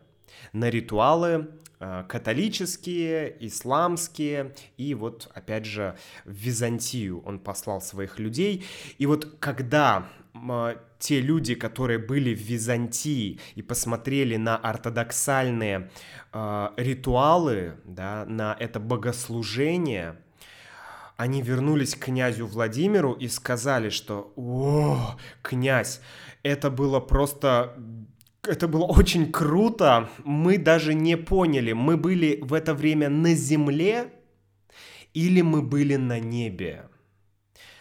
На 0.52 0.72
ритуалы 0.72 1.50
э, 1.80 2.04
католические, 2.10 3.38
исламские, 3.40 4.56
и 4.78 4.96
вот, 4.96 5.30
опять 5.36 5.66
же, 5.66 5.96
в 6.26 6.32
Византию 6.32 7.22
он 7.24 7.38
послал 7.38 7.82
своих 7.82 8.18
людей. 8.18 8.66
И 8.98 9.06
вот 9.06 9.28
когда 9.40 10.08
э, 10.52 10.78
те 11.00 11.22
люди, 11.22 11.56
которые 11.56 12.00
были 12.00 12.34
в 12.34 12.40
Византии 12.40 13.40
и 13.56 13.62
посмотрели 13.62 14.38
на 14.38 14.58
ортодоксальные 14.58 15.90
э, 16.32 16.70
ритуалы, 16.78 17.76
да, 17.86 18.26
на 18.26 18.56
это 18.60 18.80
богослужение, 18.80 20.18
они 21.18 21.42
вернулись 21.42 21.96
к 21.96 22.06
князю 22.06 22.48
Владимиру 22.48 23.14
и 23.14 23.28
сказали, 23.28 23.90
что 23.90 24.34
«О, 24.36 25.16
князь, 25.42 26.02
это 26.42 26.70
было 26.72 27.00
просто 27.00 27.76
это 28.46 28.68
было 28.68 28.84
очень 28.84 29.32
круто. 29.32 30.10
Мы 30.26 30.58
даже 30.58 30.94
не 30.94 31.16
поняли, 31.16 31.72
мы 31.72 31.96
были 31.96 32.40
в 32.42 32.54
это 32.54 32.74
время 32.74 33.10
на 33.10 33.34
земле 33.34 34.14
или 35.14 35.42
мы 35.42 35.62
были 35.62 35.96
на 35.96 36.20
небе. 36.20 36.90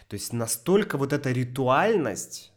То 0.07 0.13
есть 0.13 0.31
настолько 0.31 0.97
вот 0.97 1.11
эта 1.11 1.31
ритуальность, 1.31 2.52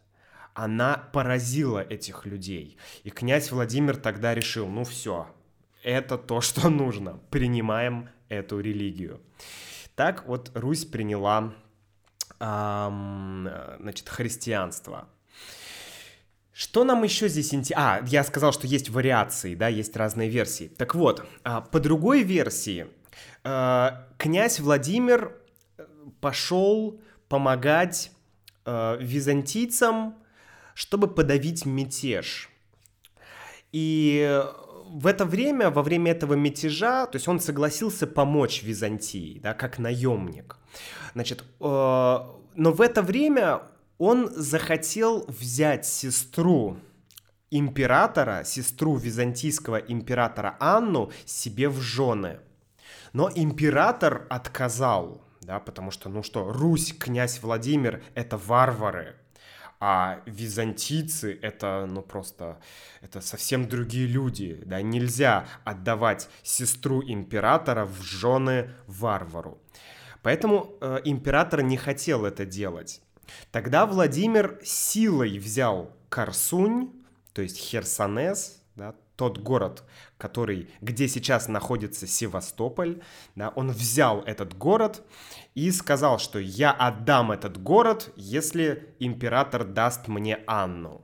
она 0.57 1.07
поразила 1.13 1.79
этих 1.79 2.25
людей. 2.25 2.77
И 3.03 3.11
князь 3.11 3.51
Владимир 3.51 3.95
тогда 3.95 4.33
решил, 4.33 4.67
ну 4.67 4.83
все, 4.85 5.27
это 5.83 6.17
то, 6.17 6.41
что 6.47 6.69
нужно. 6.69 7.19
Принимаем 7.29 8.09
эту 8.27 8.59
религию. 8.59 9.21
Так 9.95 10.25
вот 10.27 10.51
Русь 10.55 10.83
приняла 10.85 11.53
эм, 12.39 13.49
значит, 13.79 14.09
христианство. 14.09 15.07
Что 16.51 16.83
нам 16.83 17.03
еще 17.03 17.29
здесь 17.29 17.53
интересно? 17.53 17.99
А, 17.99 18.05
я 18.07 18.23
сказал, 18.23 18.51
что 18.51 18.65
есть 18.65 18.89
вариации, 18.89 19.53
да, 19.53 19.67
есть 19.67 19.95
разные 19.95 20.27
версии. 20.27 20.69
Так 20.69 20.95
вот, 20.95 21.23
а, 21.43 21.61
по 21.61 21.79
другой 21.79 22.23
версии, 22.23 22.87
э, 23.43 23.89
князь 24.17 24.59
Владимир 24.59 25.33
э, 25.77 25.85
пошел 26.19 26.99
помогать 27.29 28.11
э, 28.65 28.97
византийцам, 28.99 30.15
чтобы 30.77 31.07
подавить 31.07 31.65
мятеж. 31.65 32.49
И 33.71 34.43
в 34.91 35.07
это 35.07 35.25
время, 35.25 35.71
во 35.71 35.81
время 35.81 36.11
этого 36.11 36.35
мятежа, 36.35 37.07
то 37.07 37.15
есть 37.15 37.27
он 37.27 37.39
согласился 37.39 38.05
помочь 38.05 38.61
Византии, 38.61 39.39
да, 39.39 39.55
как 39.55 39.79
наемник. 39.79 40.55
Значит, 41.15 41.43
но 41.59 42.37
в 42.55 42.79
это 42.79 43.01
время 43.01 43.63
он 43.97 44.29
захотел 44.35 45.25
взять 45.27 45.87
сестру 45.87 46.77
императора, 47.49 48.43
сестру 48.45 48.97
византийского 48.97 49.77
императора 49.77 50.57
Анну 50.59 51.11
себе 51.25 51.69
в 51.69 51.81
жены. 51.81 52.39
Но 53.13 53.31
император 53.33 54.27
отказал, 54.29 55.23
да, 55.41 55.59
потому 55.59 55.89
что, 55.89 56.07
ну 56.09 56.21
что, 56.21 56.51
Русь, 56.51 56.93
князь 56.93 57.41
Владимир— 57.41 58.03
это 58.13 58.37
варвары, 58.37 59.15
а 59.79 60.21
византийцы— 60.25 61.37
это, 61.41 61.85
ну 61.87 62.01
просто, 62.01 62.59
это 63.01 63.21
совсем 63.21 63.67
другие 63.67 64.07
люди, 64.07 64.61
да, 64.65 64.81
нельзя 64.81 65.47
отдавать 65.63 66.29
сестру 66.43 67.03
императора 67.03 67.85
в 67.85 68.01
жены 68.01 68.71
варвару. 68.87 69.59
Поэтому 70.23 70.75
э, 70.81 70.99
император 71.05 71.61
не 71.61 71.77
хотел 71.77 72.25
это 72.25 72.45
делать. 72.45 73.01
Тогда 73.51 73.85
Владимир 73.85 74.59
силой 74.63 75.37
взял 75.37 75.91
Корсунь, 76.09 76.91
то 77.33 77.41
есть 77.41 77.57
Херсонес, 77.57 78.61
да, 78.75 78.95
тот 79.17 79.39
город, 79.39 79.83
который, 80.17 80.69
где 80.79 81.07
сейчас 81.07 81.47
находится 81.47 82.07
Севастополь, 82.07 83.01
да, 83.35 83.49
он 83.49 83.71
взял 83.71 84.21
этот 84.21 84.55
город 84.57 85.03
и 85.55 85.71
сказал, 85.71 86.19
что 86.19 86.39
я 86.39 86.71
отдам 86.71 87.31
этот 87.31 87.61
город, 87.61 88.13
если 88.15 88.95
император 88.99 89.65
даст 89.65 90.07
мне 90.07 90.39
Анну. 90.45 91.01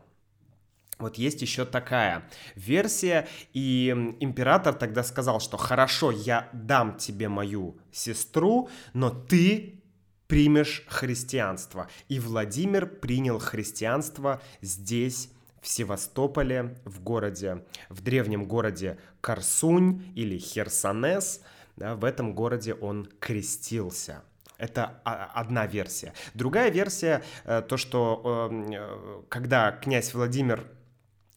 Вот 0.99 1.17
есть 1.17 1.41
еще 1.41 1.65
такая 1.65 2.29
версия, 2.55 3.27
и 3.51 3.89
император 4.19 4.75
тогда 4.75 5.03
сказал, 5.03 5.39
что 5.41 5.57
хорошо, 5.57 6.11
я 6.11 6.49
дам 6.53 6.97
тебе 6.97 7.27
мою 7.29 7.77
сестру, 7.91 8.69
но 8.93 9.09
ты 9.09 9.83
примешь 10.27 10.85
христианство. 10.87 11.89
И 12.09 12.19
Владимир 12.19 12.85
принял 12.85 13.39
христианство 13.39 14.41
здесь, 14.61 15.29
в 15.63 15.67
Севастополе, 15.67 16.75
в 16.83 17.01
городе, 17.01 17.63
в 17.87 18.01
древнем 18.01 18.45
городе 18.45 18.99
Корсунь 19.21 20.11
или 20.13 20.37
Херсонес. 20.37 21.41
Да, 21.77 21.95
в 21.95 22.03
этом 22.03 22.35
городе 22.35 22.73
он 22.73 23.07
крестился. 23.19 24.23
Это 24.57 25.01
одна 25.05 25.65
версия. 25.65 26.13
Другая 26.33 26.69
версия, 26.69 27.23
э, 27.45 27.63
то, 27.67 27.77
что 27.77 28.49
эм, 28.51 28.71
э, 28.71 29.21
когда 29.29 29.71
князь 29.71 30.13
Владимир 30.13 30.67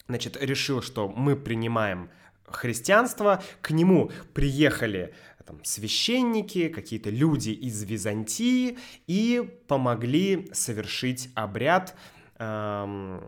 значит, 0.09 0.37
решил, 0.37 0.83
что 0.83 1.09
мы 1.09 1.37
принимаем 1.37 2.11
христианство, 2.47 3.43
к 3.63 3.71
нему 3.71 4.11
приехали 4.35 5.15
там, 5.47 5.65
священники, 5.65 6.69
какие-то 6.69 7.11
люди 7.11 7.51
из 7.51 7.83
Византии 7.85 8.79
и 9.07 9.49
помогли 9.69 10.51
совершить 10.53 11.31
обряд 11.35 11.95
эм, 12.39 13.23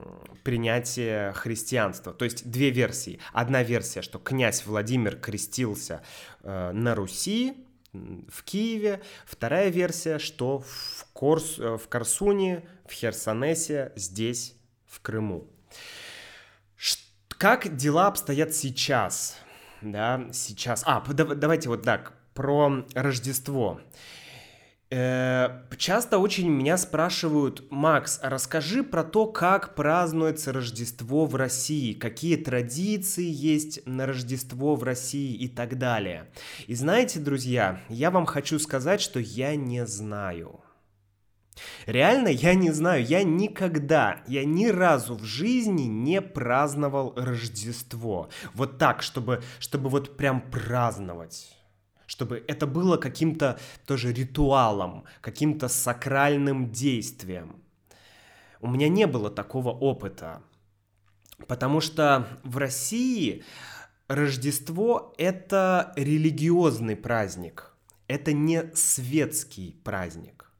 принятия 0.44 1.32
христианства. 1.32 2.12
То 2.12 2.24
есть 2.24 2.50
две 2.50 2.70
версии. 2.70 3.18
Одна 3.32 3.62
версия, 3.62 4.02
что 4.02 4.18
князь 4.18 4.66
Владимир 4.66 5.16
крестился 5.16 6.02
э, 6.42 6.72
на 6.72 6.94
Руси, 6.94 7.64
в 7.92 8.44
Киеве. 8.44 9.00
Вторая 9.24 9.70
версия, 9.70 10.18
что 10.18 10.60
в, 10.60 11.06
Корс, 11.12 11.58
э, 11.58 11.76
в 11.76 11.88
Корсуне, 11.88 12.68
в 12.86 12.92
Херсонесе, 12.92 13.92
здесь, 13.96 14.54
в 14.86 15.00
Крыму. 15.00 15.48
Как 17.28 17.76
дела 17.76 18.08
обстоят 18.08 18.52
сейчас? 18.52 19.38
да, 19.80 20.26
сейчас... 20.32 20.82
А, 20.86 21.00
давайте 21.06 21.68
вот 21.68 21.82
так, 21.82 22.12
про 22.34 22.84
Рождество. 22.94 23.80
Э, 24.90 25.64
часто 25.76 26.18
очень 26.18 26.48
меня 26.48 26.78
спрашивают, 26.78 27.70
Макс, 27.70 28.18
а 28.22 28.30
расскажи 28.30 28.82
про 28.82 29.04
то, 29.04 29.26
как 29.26 29.74
празднуется 29.74 30.50
Рождество 30.50 31.26
в 31.26 31.34
России, 31.34 31.92
какие 31.92 32.36
традиции 32.36 33.26
есть 33.26 33.86
на 33.86 34.06
Рождество 34.06 34.76
в 34.76 34.82
России 34.82 35.34
и 35.34 35.48
так 35.48 35.76
далее. 35.76 36.30
И 36.66 36.74
знаете, 36.74 37.20
друзья, 37.20 37.82
я 37.90 38.10
вам 38.10 38.24
хочу 38.24 38.58
сказать, 38.58 39.02
что 39.02 39.20
я 39.20 39.56
не 39.56 39.86
знаю. 39.86 40.60
Реально, 41.84 42.28
я 42.28 42.54
не 42.54 42.70
знаю, 42.70 43.04
я 43.04 43.24
никогда, 43.24 44.22
я 44.26 44.44
ни 44.44 44.66
разу 44.66 45.16
в 45.16 45.24
жизни 45.24 45.82
не 45.82 46.22
праздновал 46.22 47.12
Рождество. 47.16 48.30
Вот 48.54 48.78
так, 48.78 49.02
чтобы, 49.02 49.42
чтобы 49.58 49.90
вот 49.90 50.16
прям 50.16 50.40
праздновать 50.40 51.57
чтобы 52.08 52.42
это 52.48 52.66
было 52.66 52.96
каким-то 52.96 53.60
тоже 53.86 54.12
ритуалом, 54.12 55.04
каким-то 55.20 55.68
сакральным 55.68 56.72
действием. 56.72 57.62
У 58.60 58.68
меня 58.68 58.88
не 58.88 59.06
было 59.06 59.30
такого 59.30 59.70
опыта, 59.70 60.42
потому 61.46 61.80
что 61.80 62.26
в 62.42 62.56
России 62.56 63.44
Рождество— 64.08 65.14
это 65.18 65.92
религиозный 65.96 66.96
праздник, 66.96 67.74
это 68.08 68.32
не 68.32 68.74
светский 68.74 69.78
праздник. 69.84 70.50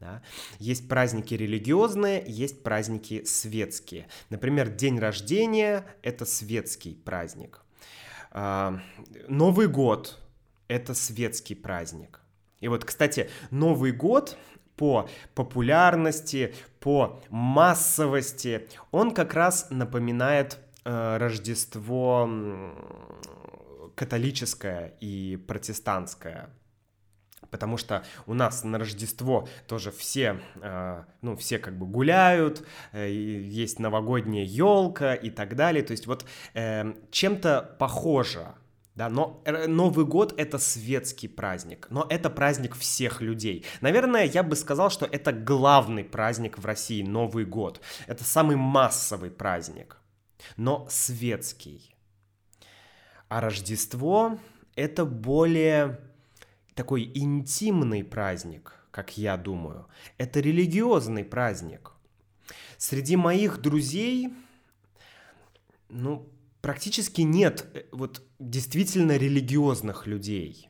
Да? 0.00 0.22
Есть 0.58 0.86
праздники 0.86 1.32
религиозные, 1.32 2.22
есть 2.26 2.62
праздники 2.62 3.24
светские. 3.24 4.06
Например, 4.28 4.68
день 4.68 4.98
рождения— 4.98 5.86
это 6.02 6.26
светский 6.26 6.94
праздник. 6.94 7.62
А, 8.32 8.80
Новый 9.28 9.66
год— 9.66 10.18
это 10.70 10.94
светский 10.94 11.54
праздник. 11.54 12.20
И 12.60 12.68
вот, 12.68 12.84
кстати, 12.84 13.28
Новый 13.50 13.90
год 13.92 14.38
по 14.76 15.08
популярности, 15.34 16.54
по 16.78 17.20
массовости, 17.28 18.68
он 18.92 19.12
как 19.12 19.34
раз 19.34 19.66
напоминает 19.70 20.58
э, 20.84 21.16
Рождество 21.18 22.30
католическое 23.96 24.94
и 25.00 25.36
протестантское 25.36 26.50
потому 27.50 27.76
что 27.76 28.04
у 28.26 28.34
нас 28.34 28.62
на 28.62 28.78
Рождество 28.78 29.48
тоже 29.66 29.90
все, 29.90 30.40
э, 30.62 31.02
ну, 31.20 31.36
все 31.36 31.58
как 31.58 31.76
бы 31.76 31.84
гуляют, 31.84 32.64
э, 32.92 33.10
есть 33.10 33.80
новогодняя 33.80 34.44
елка 34.44 35.14
и 35.14 35.30
так 35.30 35.56
далее, 35.56 35.82
то 35.82 35.90
есть 35.90 36.06
вот 36.06 36.24
э, 36.54 36.94
чем-то 37.10 37.76
похоже, 37.78 38.54
да, 39.00 39.08
но 39.08 39.42
Новый 39.66 40.04
год 40.04 40.34
это 40.38 40.58
светский 40.58 41.26
праздник, 41.26 41.86
но 41.88 42.06
это 42.10 42.28
праздник 42.28 42.76
всех 42.76 43.22
людей. 43.22 43.64
Наверное, 43.80 44.24
я 44.24 44.42
бы 44.42 44.54
сказал, 44.56 44.90
что 44.90 45.06
это 45.06 45.32
главный 45.32 46.04
праздник 46.04 46.58
в 46.58 46.66
России, 46.66 47.02
Новый 47.02 47.46
год. 47.46 47.80
Это 48.08 48.24
самый 48.24 48.56
массовый 48.56 49.30
праздник, 49.30 49.96
но 50.58 50.86
светский. 50.90 51.96
А 53.28 53.40
Рождество 53.40 54.38
это 54.74 55.06
более 55.06 55.98
такой 56.74 57.10
интимный 57.14 58.04
праздник, 58.04 58.74
как 58.90 59.16
я 59.16 59.38
думаю. 59.38 59.86
Это 60.18 60.40
религиозный 60.40 61.24
праздник. 61.24 61.92
Среди 62.76 63.16
моих 63.16 63.62
друзей, 63.62 64.28
ну, 65.88 66.28
практически 66.60 67.22
нет 67.22 67.64
э, 67.72 67.84
вот 67.92 68.26
действительно 68.40 69.16
религиозных 69.18 70.06
людей. 70.06 70.68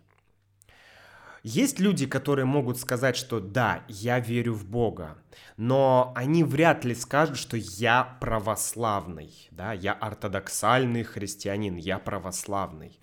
Есть 1.42 1.80
люди, 1.80 2.04
которые 2.06 2.44
могут 2.44 2.78
сказать, 2.78 3.16
что 3.16 3.40
да, 3.40 3.82
я 3.88 4.20
верю 4.20 4.52
в 4.52 4.66
Бога, 4.66 5.16
но 5.56 6.12
они 6.14 6.44
вряд 6.44 6.84
ли 6.84 6.94
скажут, 6.94 7.38
что 7.38 7.56
я 7.56 8.18
православный, 8.20 9.48
да, 9.50 9.72
я 9.72 9.92
ортодоксальный 9.94 11.02
христианин, 11.02 11.76
я 11.76 11.98
православный. 11.98 12.98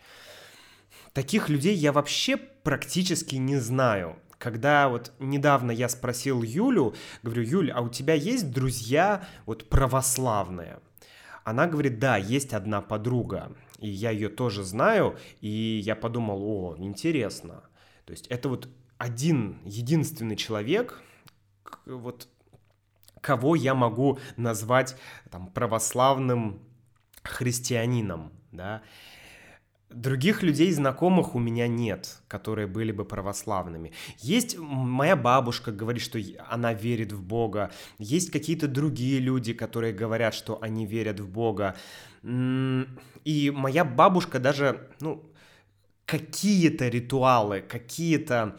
Таких 1.14 1.50
людей 1.50 1.74
я 1.74 1.92
вообще 1.92 2.38
практически 2.38 3.38
не 3.38 3.58
знаю. 3.58 4.20
Когда 4.38 4.88
вот 4.88 5.14
недавно 5.18 5.72
я 5.72 5.90
спросил 5.90 6.44
Юлю, 6.44 6.94
говорю, 7.24 7.42
Юль, 7.42 7.72
а 7.72 7.82
у 7.82 7.90
тебя 7.90 8.14
есть 8.14 8.52
друзья 8.52 9.28
вот 9.48 9.68
православные? 9.68 10.80
Она 11.44 11.66
говорит, 11.66 11.98
да, 11.98 12.18
есть 12.18 12.54
одна 12.54 12.82
подруга, 12.82 13.52
и 13.78 13.88
я 13.90 14.12
ее 14.12 14.30
тоже 14.30 14.64
знаю, 14.64 15.18
и 15.42 15.82
я 15.84 15.96
подумал, 15.96 16.42
о, 16.44 16.76
интересно. 16.78 17.64
То 18.06 18.12
есть 18.12 18.28
это 18.28 18.50
вот 18.50 18.70
один, 18.98 19.60
единственный 19.66 20.36
человек, 20.36 21.02
вот 21.86 22.28
кого 23.22 23.56
я 23.56 23.76
могу 23.76 24.20
назвать 24.38 24.96
там 25.30 25.48
православным 25.48 26.62
христианином, 27.24 28.32
да. 28.52 28.82
Других 29.90 30.44
людей, 30.44 30.72
знакомых 30.74 31.34
у 31.34 31.40
меня 31.40 31.68
нет, 31.68 32.22
которые 32.28 32.68
были 32.68 32.92
бы 32.92 33.06
православными. 33.06 33.94
Есть 34.18 34.58
моя 34.58 35.16
бабушка 35.16 35.72
говорит, 35.72 36.02
что 36.04 36.20
она 36.50 36.74
верит 36.74 37.14
в 37.14 37.24
Бога. 37.24 37.72
Есть 37.98 38.30
какие-то 38.32 38.68
другие 38.68 39.20
люди, 39.20 39.54
которые 39.54 39.94
говорят, 39.94 40.34
что 40.34 40.62
они 40.62 40.86
верят 40.86 41.22
в 41.22 41.30
Бога. 41.30 41.78
И 42.28 43.52
моя 43.56 43.86
бабушка 43.86 44.40
даже, 44.40 44.90
ну, 45.00 45.24
какие-то 46.06 46.88
ритуалы, 46.88 47.62
какие-то 47.62 48.58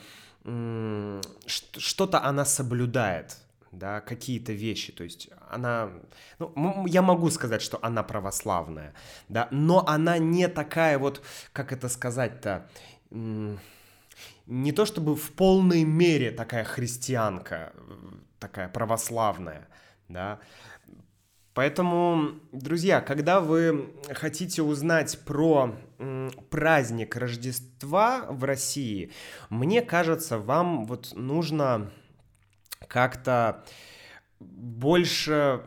что-то 1.46 2.22
она 2.24 2.44
соблюдает 2.44 3.37
да, 3.72 4.00
какие-то 4.00 4.52
вещи, 4.52 4.92
то 4.92 5.04
есть 5.04 5.28
она, 5.50 5.90
ну, 6.38 6.87
я 6.87 7.02
могу 7.02 7.31
сказать, 7.31 7.62
что 7.62 7.78
она 7.83 8.02
православная, 8.02 8.94
да, 9.28 9.48
но 9.50 9.87
она 9.87 10.18
не 10.18 10.48
такая 10.48 10.98
вот, 10.98 11.22
как 11.52 11.72
это 11.72 11.88
сказать-то, 11.88 12.68
не 13.11 14.72
то 14.72 14.87
чтобы 14.87 15.14
в 15.14 15.31
полной 15.33 15.85
мере 15.85 16.31
такая 16.31 16.64
христианка, 16.64 17.72
такая 18.38 18.68
православная, 18.68 19.68
да, 20.09 20.38
Поэтому, 21.59 22.35
друзья, 22.53 23.01
когда 23.01 23.40
вы 23.40 23.92
хотите 24.12 24.62
узнать 24.62 25.18
про 25.25 25.75
праздник 26.51 27.16
Рождества 27.16 28.27
в 28.29 28.44
России, 28.44 29.11
мне 29.51 29.83
кажется, 29.83 30.38
вам 30.38 30.85
вот 30.85 31.14
нужно 31.16 31.90
как-то 32.87 33.64
больше 34.38 35.62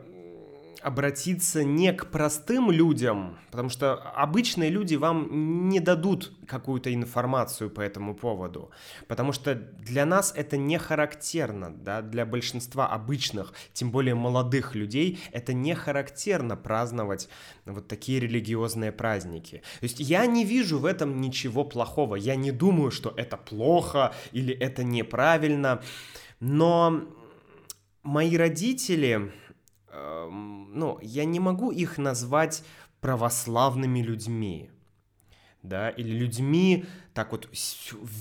обратиться 0.84 1.64
не 1.64 1.94
к 1.94 2.08
простым 2.08 2.72
людям, 2.72 3.38
потому 3.52 3.70
что 3.70 3.96
обычные 3.96 4.70
люди 4.70 4.96
вам 4.96 5.70
не 5.70 5.80
дадут 5.80 6.32
какую-то 6.48 6.94
информацию 6.94 7.70
по 7.70 7.82
этому 7.82 8.16
поводу, 8.16 8.72
потому 9.08 9.32
что 9.32 9.56
для 9.56 10.06
нас 10.06 10.34
это 10.36 10.58
не 10.58 10.78
характерно, 10.78 11.74
да, 11.74 12.02
для 12.02 12.26
большинства 12.26 12.88
обычных, 12.88 13.54
тем 13.74 13.92
более 13.92 14.16
молодых 14.16 14.76
людей, 14.76 15.20
это 15.32 15.54
не 15.54 15.76
характерно 15.76 16.56
праздновать 16.56 17.30
вот 17.66 17.88
такие 17.88 18.20
религиозные 18.20 18.92
праздники. 18.92 19.62
То 19.80 19.84
есть 19.84 20.00
я 20.00 20.26
не 20.26 20.46
вижу 20.46 20.80
в 20.80 20.86
этом 20.86 21.22
ничего 21.22 21.64
плохого, 21.64 22.16
я 22.16 22.36
не 22.36 22.52
думаю, 22.52 22.92
что 22.92 23.14
это 23.16 23.38
плохо 23.38 24.14
или 24.32 24.54
это 24.54 24.84
неправильно, 24.84 25.82
но 26.40 27.08
мои 28.04 28.36
родители, 28.36 29.32
ну, 29.94 31.00
я 31.02 31.26
не 31.26 31.40
могу 31.40 31.72
их 31.72 31.98
назвать 31.98 32.64
православными 33.02 34.00
людьми, 34.00 34.70
да, 35.64 35.90
или 35.90 36.12
людьми 36.18 36.86
так 37.14 37.32
вот 37.32 37.50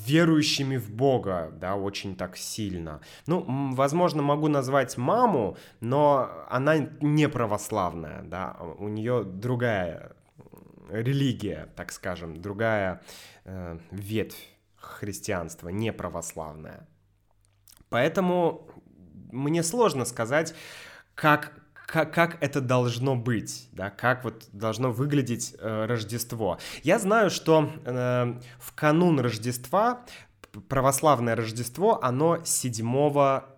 верующими 0.06 0.76
в 0.76 0.90
Бога, 0.90 1.52
да, 1.60 1.76
очень 1.76 2.16
так 2.16 2.36
сильно. 2.36 3.00
Ну, 3.26 3.44
возможно, 3.74 4.22
могу 4.22 4.48
назвать 4.48 4.96
маму, 4.96 5.56
но 5.80 6.30
она 6.48 6.78
не 7.00 7.28
православная, 7.28 8.22
да, 8.22 8.56
у 8.78 8.88
нее 8.88 9.24
другая 9.24 10.16
религия, 10.90 11.68
так 11.76 11.92
скажем, 11.92 12.40
другая 12.40 13.00
э, 13.44 13.78
ветвь 13.90 14.48
христианства, 14.76 15.68
не 15.68 15.92
православная. 15.92 16.88
Поэтому 17.90 18.68
мне 19.30 19.62
сложно 19.62 20.04
сказать, 20.04 20.54
как, 21.14 21.52
как, 21.90 22.14
как 22.14 22.38
это 22.40 22.60
должно 22.60 23.16
быть, 23.16 23.68
да, 23.72 23.90
как 23.90 24.22
вот 24.22 24.48
должно 24.52 24.92
выглядеть 24.92 25.56
э, 25.58 25.86
Рождество. 25.86 26.58
Я 26.84 27.00
знаю, 27.00 27.30
что 27.30 27.72
э, 27.84 28.40
в 28.60 28.72
канун 28.74 29.18
Рождества 29.18 30.04
православное 30.68 31.34
Рождество, 31.34 31.98
оно 32.02 32.44
7 32.44 32.86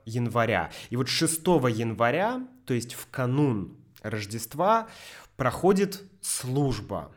января. 0.07 0.71
И 0.89 0.97
вот 0.97 1.09
6 1.09 1.41
января, 1.47 2.41
то 2.65 2.73
есть 2.73 2.95
в 2.95 3.07
канун 3.11 3.77
Рождества, 4.03 4.89
проходит 5.37 6.03
служба 6.23 7.13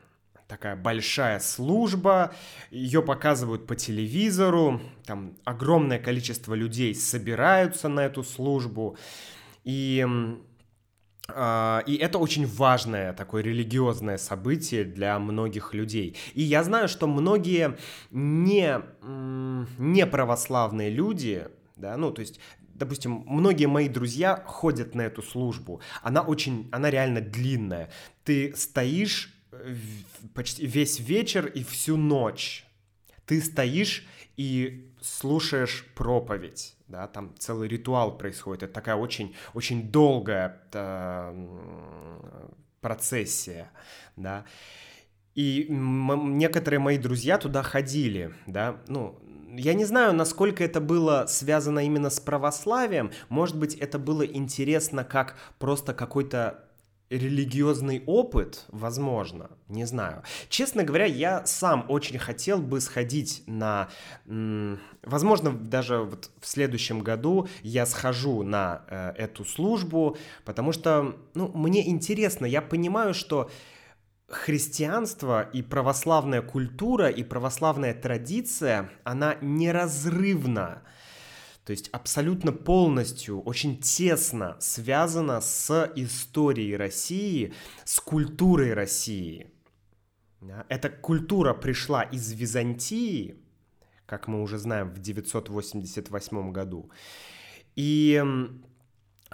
такая 0.48 0.76
большая 0.76 1.40
служба, 1.40 2.32
ее 2.70 3.02
показывают 3.02 3.66
по 3.66 3.76
телевизору, 3.76 4.80
там 5.04 5.36
огромное 5.44 5.98
количество 5.98 6.54
людей 6.54 6.94
собираются 6.94 7.88
на 7.88 8.02
эту 8.02 8.24
службу, 8.24 8.96
и 9.64 10.06
и 11.28 11.98
это 12.00 12.20
очень 12.20 12.46
важное 12.46 13.12
такое 13.14 13.42
религиозное 13.42 14.18
событие 14.18 14.84
для 14.84 15.18
многих 15.18 15.74
людей. 15.74 16.16
И 16.36 16.44
я 16.44 16.64
знаю, 16.64 16.88
что 16.88 17.08
многие 17.08 17.78
не, 18.12 18.80
не 19.80 20.06
православные 20.06 20.92
люди, 20.92 21.48
да, 21.76 21.98
ну, 21.98 22.12
то 22.12 22.22
есть 22.22 22.40
допустим, 22.76 23.24
многие 23.26 23.68
мои 23.68 23.88
друзья 23.88 24.44
ходят 24.46 24.96
на 24.96 25.02
эту 25.02 25.24
службу. 25.24 25.82
Она 26.04 26.22
очень, 26.22 26.70
она 26.72 26.92
реально 26.92 27.22
длинная. 27.22 27.90
Ты 28.24 28.54
стоишь 28.56 29.34
почти 30.34 30.66
весь 30.66 31.00
вечер 31.00 31.46
и 31.46 31.64
всю 31.64 31.96
ночь 31.96 32.66
ты 33.26 33.42
стоишь 33.42 34.06
и 34.38 34.92
слушаешь 35.06 35.86
проповедь, 35.96 36.76
да, 36.88 37.08
там 37.08 37.36
целый 37.38 37.68
ритуал 37.68 38.18
происходит, 38.18 38.64
это 38.64 38.74
такая 38.74 38.96
очень, 38.96 39.36
очень 39.54 39.92
долгая 39.92 40.62
э, 40.74 42.50
процессия, 42.82 43.72
да, 44.16 44.46
и 45.36 45.68
некоторые 45.70 46.80
мои 46.80 46.98
друзья 46.98 47.38
туда 47.38 47.62
ходили, 47.62 48.34
да, 48.48 48.78
ну, 48.88 49.20
я 49.58 49.74
не 49.74 49.86
знаю, 49.86 50.14
насколько 50.14 50.64
это 50.64 50.82
было 50.82 51.26
связано 51.28 51.86
именно 51.86 52.10
с 52.10 52.20
православием, 52.20 53.12
может 53.30 53.58
быть, 53.58 53.76
это 53.76 54.00
было 54.00 54.26
интересно 54.26 55.04
как 55.04 55.36
просто 55.60 55.94
какой-то 55.94 56.66
религиозный 57.10 58.04
опыт, 58.06 58.66
возможно, 58.70 59.52
не 59.68 59.86
знаю. 59.86 60.24
Честно 60.50 60.84
говоря, 60.84 61.06
я 61.06 61.46
сам 61.46 61.86
очень 61.88 62.18
хотел 62.18 62.60
бы 62.60 62.82
сходить 62.82 63.44
на, 63.46 63.90
возможно, 65.04 65.52
даже 65.52 66.00
вот 66.00 66.32
в 66.40 66.48
следующем 66.48 67.02
году 67.02 67.48
я 67.62 67.86
схожу 67.86 68.44
на 68.44 68.86
э, 68.88 69.14
эту 69.18 69.46
службу, 69.46 70.18
потому 70.46 70.72
что, 70.72 71.16
ну, 71.36 71.52
мне 71.54 71.88
интересно, 71.88 72.46
я 72.46 72.62
понимаю, 72.62 73.14
что 73.14 73.52
христианство 74.28 75.42
и 75.42 75.62
православная 75.62 76.42
культура 76.42 77.10
и 77.10 77.24
православная 77.24 77.94
традиция, 77.94 78.90
она 79.04 79.36
неразрывна 79.42 80.82
то 81.66 81.72
есть 81.72 81.90
абсолютно 81.90 82.52
полностью, 82.52 83.42
очень 83.42 83.80
тесно 83.80 84.56
связано 84.60 85.42
с 85.42 85.92
историей 85.96 86.76
России, 86.78 87.54
с 87.84 88.00
культурой 88.00 88.74
России. 88.76 89.50
Эта 90.70 90.90
культура 90.90 91.56
пришла 91.56 92.04
из 92.04 92.32
Византии, 92.32 93.36
как 94.06 94.28
мы 94.28 94.44
уже 94.44 94.60
знаем, 94.60 94.92
в 94.92 95.00
988 95.00 96.52
году. 96.52 96.92
И 97.76 98.24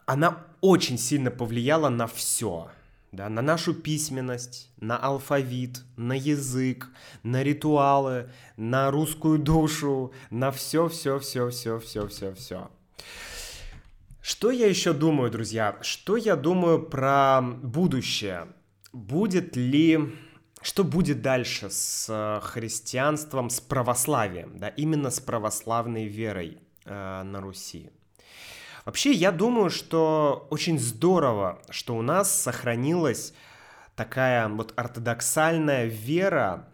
она 0.06 0.48
очень 0.62 0.98
сильно 0.98 1.32
повлияла 1.32 1.90
на 1.90 2.08
все 2.08 2.72
да, 3.12 3.28
на 3.30 3.42
нашу 3.42 3.74
письменность, 3.74 4.72
на 4.78 4.98
алфавит, 4.98 5.84
на 5.98 6.14
язык, 6.14 6.90
на 7.24 7.44
ритуалы, 7.44 8.30
на 8.56 8.90
русскую 8.90 9.38
душу, 9.38 10.14
на 10.30 10.52
все, 10.52 10.88
все, 10.88 11.20
все, 11.20 11.50
все, 11.50 11.80
все, 11.80 12.08
все, 12.08 12.34
все. 12.34 12.72
Что 14.22 14.52
я 14.52 14.68
еще 14.68 14.94
думаю, 14.94 15.32
друзья? 15.32 15.78
Что 15.82 16.16
я 16.16 16.36
думаю 16.36 16.82
про 16.82 17.42
будущее? 17.42 18.48
Будет 18.94 19.56
ли... 19.56 20.16
Что 20.62 20.84
будет 20.84 21.24
дальше 21.24 21.72
с 21.72 22.06
э, 22.08 22.40
христианством, 22.46 23.50
с 23.50 23.60
православием, 23.60 24.60
да, 24.60 24.68
именно 24.68 25.10
с 25.10 25.20
православной 25.20 26.06
верой 26.06 26.60
э, 26.86 27.24
на 27.24 27.42
Руси? 27.42 27.90
Вообще, 28.86 29.12
я 29.12 29.32
думаю, 29.32 29.70
что 29.70 30.48
очень 30.50 30.80
здорово, 30.80 31.62
что 31.70 31.96
у 31.96 32.02
нас 32.02 32.34
сохранилась 32.34 33.34
такая 33.96 34.48
вот 34.48 34.74
ортодоксальная 34.76 35.86
вера, 35.86 36.68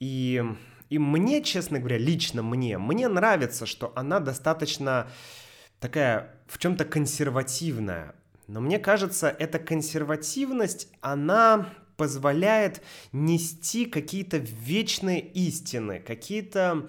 и, 0.00 0.42
и 0.90 0.98
мне, 0.98 1.42
честно 1.42 1.78
говоря, 1.78 1.98
лично 1.98 2.42
мне, 2.42 2.78
мне 2.78 3.06
нравится, 3.06 3.66
что 3.66 3.92
она 3.94 4.18
достаточно 4.18 5.08
такая 5.78 6.34
в 6.48 6.58
чем-то 6.58 6.84
консервативная. 6.84 8.14
Но 8.48 8.60
мне 8.60 8.78
кажется, 8.78 9.28
эта 9.28 9.58
консервативность, 9.58 10.88
она 11.00 11.68
позволяет 11.96 12.82
нести 13.12 13.86
какие-то 13.86 14.38
вечные 14.38 15.20
истины, 15.20 16.00
какие-то 16.00 16.88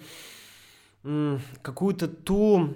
какую-то 1.61 2.07
ту, 2.07 2.75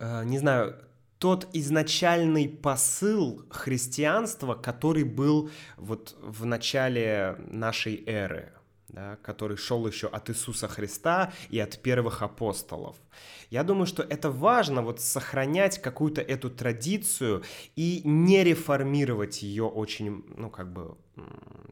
не 0.00 0.38
знаю, 0.38 0.76
тот 1.18 1.48
изначальный 1.54 2.48
посыл 2.48 3.46
христианства, 3.50 4.54
который 4.54 5.04
был 5.04 5.50
вот 5.76 6.16
в 6.20 6.44
начале 6.44 7.36
нашей 7.50 8.04
эры 8.06 8.52
да, 8.96 9.16
который 9.16 9.58
шел 9.58 9.86
еще 9.86 10.08
от 10.08 10.30
Иисуса 10.30 10.68
Христа 10.68 11.30
и 11.50 11.58
от 11.60 11.78
первых 11.82 12.22
апостолов. 12.22 12.96
Я 13.50 13.62
думаю, 13.62 13.86
что 13.86 14.02
это 14.02 14.30
важно, 14.30 14.80
вот 14.80 15.00
сохранять 15.00 15.82
какую-то 15.82 16.22
эту 16.22 16.48
традицию 16.48 17.42
и 17.76 18.00
не 18.04 18.42
реформировать 18.42 19.42
ее 19.42 19.64
очень, 19.64 20.24
ну, 20.34 20.48
как 20.48 20.72
бы 20.72 20.96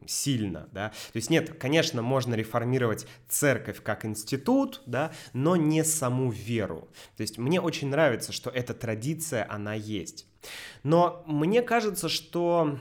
сильно, 0.05 0.69
да. 0.71 0.89
То 0.89 1.17
есть 1.17 1.31
нет, 1.31 1.57
конечно, 1.59 2.03
можно 2.03 2.35
реформировать 2.35 3.07
церковь 3.27 3.81
как 3.81 4.05
институт, 4.05 4.83
да, 4.85 5.11
но 5.33 5.55
не 5.55 5.83
саму 5.83 6.29
веру. 6.29 6.89
То 7.17 7.21
есть 7.21 7.39
мне 7.39 7.59
очень 7.59 7.89
нравится, 7.89 8.33
что 8.33 8.51
эта 8.51 8.75
традиция, 8.75 9.47
она 9.49 9.73
есть. 9.73 10.27
Но 10.83 11.23
мне 11.25 11.63
кажется, 11.63 12.07
что 12.07 12.77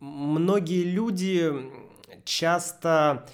многие 0.00 0.82
люди 0.82 1.52
часто, 2.24 3.26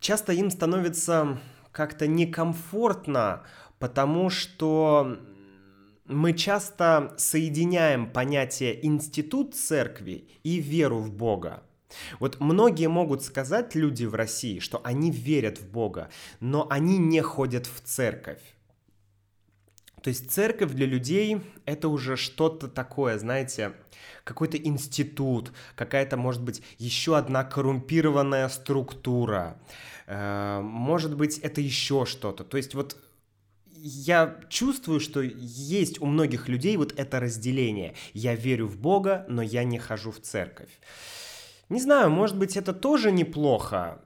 часто 0.00 0.32
им 0.32 0.50
становится 0.50 1.38
как-то 1.72 2.06
некомфортно, 2.06 3.44
потому 3.78 4.30
что 4.30 5.18
мы 6.04 6.32
часто 6.34 7.14
соединяем 7.16 8.10
понятие 8.10 8.84
институт 8.84 9.54
церкви 9.54 10.28
и 10.42 10.58
веру 10.58 10.98
в 10.98 11.12
Бога. 11.12 11.62
Вот 12.20 12.40
многие 12.40 12.88
могут 12.88 13.22
сказать 13.22 13.74
люди 13.74 14.04
в 14.04 14.14
России, 14.14 14.58
что 14.58 14.80
они 14.84 15.10
верят 15.10 15.58
в 15.58 15.70
Бога, 15.70 16.10
но 16.40 16.66
они 16.70 16.98
не 16.98 17.20
ходят 17.20 17.66
в 17.66 17.80
церковь. 17.80 18.40
То 20.02 20.08
есть 20.08 20.30
церковь 20.30 20.72
для 20.72 20.86
людей 20.86 21.40
это 21.64 21.88
уже 21.88 22.16
что-то 22.16 22.68
такое, 22.68 23.18
знаете, 23.18 23.72
какой-то 24.24 24.56
институт, 24.56 25.52
какая-то, 25.76 26.16
может 26.16 26.42
быть, 26.42 26.62
еще 26.78 27.16
одна 27.16 27.44
коррумпированная 27.44 28.48
структура, 28.48 29.58
э, 30.06 30.60
может 30.60 31.16
быть, 31.16 31.38
это 31.38 31.60
еще 31.60 32.04
что-то. 32.04 32.44
То 32.44 32.56
есть 32.56 32.74
вот 32.74 32.96
я 33.84 34.40
чувствую, 34.48 35.00
что 35.00 35.20
есть 35.20 36.00
у 36.00 36.06
многих 36.06 36.48
людей 36.48 36.76
вот 36.76 36.92
это 36.96 37.20
разделение. 37.20 37.94
Я 38.12 38.34
верю 38.34 38.66
в 38.66 38.78
Бога, 38.78 39.24
но 39.28 39.42
я 39.42 39.64
не 39.64 39.78
хожу 39.78 40.12
в 40.12 40.20
церковь. 40.20 40.70
Не 41.68 41.80
знаю, 41.80 42.10
может 42.10 42.38
быть, 42.38 42.56
это 42.56 42.72
тоже 42.72 43.10
неплохо, 43.10 44.00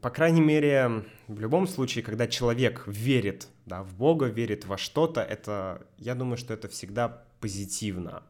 по 0.00 0.10
крайней 0.10 0.40
мере, 0.40 1.04
в 1.28 1.38
любом 1.38 1.68
случае, 1.68 2.02
когда 2.02 2.26
человек 2.26 2.84
верит 2.86 3.48
да, 3.66 3.82
в 3.82 3.94
Бога, 3.94 4.26
верит 4.26 4.66
во 4.66 4.76
что-то, 4.78 5.20
это, 5.22 5.86
я 5.98 6.14
думаю, 6.14 6.36
что 6.36 6.54
это 6.54 6.68
всегда 6.68 7.24
позитивно. 7.40 8.22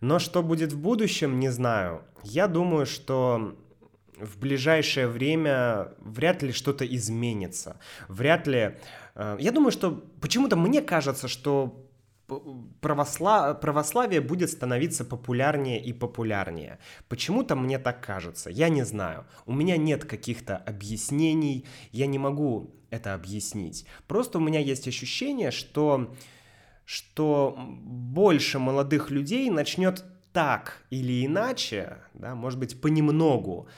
Но 0.00 0.18
что 0.18 0.42
будет 0.42 0.72
в 0.72 0.80
будущем, 0.80 1.40
не 1.40 1.48
знаю. 1.48 2.02
Я 2.22 2.48
думаю, 2.48 2.86
что 2.86 3.56
в 4.18 4.38
ближайшее 4.38 5.08
время 5.08 5.92
вряд 5.98 6.42
ли 6.42 6.52
что-то 6.52 6.84
изменится. 6.86 7.78
Вряд 8.08 8.46
ли... 8.46 8.76
Э, 9.14 9.36
я 9.38 9.52
думаю, 9.52 9.72
что 9.72 10.04
почему-то 10.20 10.56
мне 10.56 10.82
кажется, 10.82 11.28
что 11.28 11.85
православ... 12.80 13.60
православие 13.60 14.20
будет 14.20 14.50
становиться 14.50 15.04
популярнее 15.04 15.82
и 15.82 15.92
популярнее. 15.92 16.78
Почему-то 17.08 17.56
мне 17.56 17.78
так 17.78 18.04
кажется, 18.04 18.50
я 18.50 18.68
не 18.68 18.84
знаю. 18.84 19.26
У 19.46 19.52
меня 19.52 19.76
нет 19.76 20.04
каких-то 20.04 20.56
объяснений, 20.56 21.64
я 21.92 22.06
не 22.06 22.18
могу 22.18 22.74
это 22.90 23.14
объяснить. 23.14 23.86
Просто 24.06 24.38
у 24.38 24.40
меня 24.40 24.60
есть 24.60 24.88
ощущение, 24.88 25.50
что, 25.50 26.14
что 26.84 27.56
больше 27.58 28.58
молодых 28.58 29.10
людей 29.10 29.50
начнет 29.50 30.04
так 30.32 30.84
или 30.90 31.24
иначе, 31.24 31.98
да, 32.14 32.34
может 32.34 32.58
быть, 32.58 32.80
понемногу, 32.80 33.68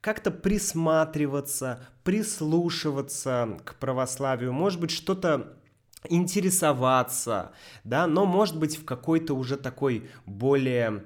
как-то 0.00 0.30
присматриваться, 0.30 1.80
прислушиваться 2.04 3.58
к 3.64 3.74
православию, 3.74 4.52
может 4.52 4.80
быть, 4.80 4.90
что-то 4.90 5.59
интересоваться, 6.08 7.52
да, 7.84 8.06
но 8.06 8.26
может 8.26 8.58
быть 8.58 8.76
в 8.76 8.84
какой-то 8.84 9.34
уже 9.34 9.56
такой 9.56 10.08
более, 10.26 11.04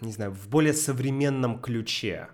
не 0.00 0.12
знаю, 0.12 0.32
в 0.32 0.48
более 0.48 0.74
современном 0.74 1.60
ключе. 1.60 2.28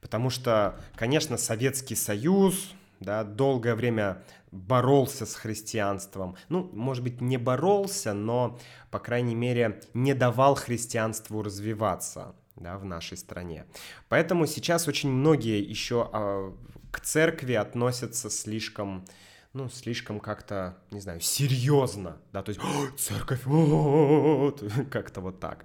Потому 0.00 0.30
что, 0.30 0.80
конечно, 0.96 1.36
Советский 1.36 1.94
Союз, 1.94 2.74
да, 2.98 3.24
долгое 3.24 3.74
время 3.74 4.22
боролся 4.50 5.26
с 5.26 5.34
христианством. 5.34 6.36
Ну, 6.48 6.68
может 6.72 7.02
быть, 7.02 7.20
не 7.20 7.36
боролся, 7.36 8.12
но, 8.12 8.58
по 8.90 8.98
крайней 8.98 9.34
мере, 9.34 9.80
не 9.94 10.14
давал 10.14 10.54
христианству 10.56 11.42
развиваться 11.42 12.34
да, 12.56 12.78
в 12.78 12.84
нашей 12.84 13.16
стране. 13.16 13.64
Поэтому 14.08 14.46
сейчас 14.46 14.88
очень 14.88 15.10
многие 15.10 15.62
еще 15.62 16.08
а, 16.12 16.54
к 16.90 17.00
церкви 17.00 17.54
относятся 17.54 18.28
слишком 18.28 19.04
ну, 19.54 19.68
слишком 19.68 20.18
как-то, 20.18 20.76
не 20.90 21.00
знаю, 21.00 21.20
серьезно, 21.20 22.16
да, 22.32 22.42
то 22.42 22.50
есть 22.50 22.60
церковь, 22.98 23.42
как-то 24.90 25.20
вот 25.20 25.40
так. 25.40 25.64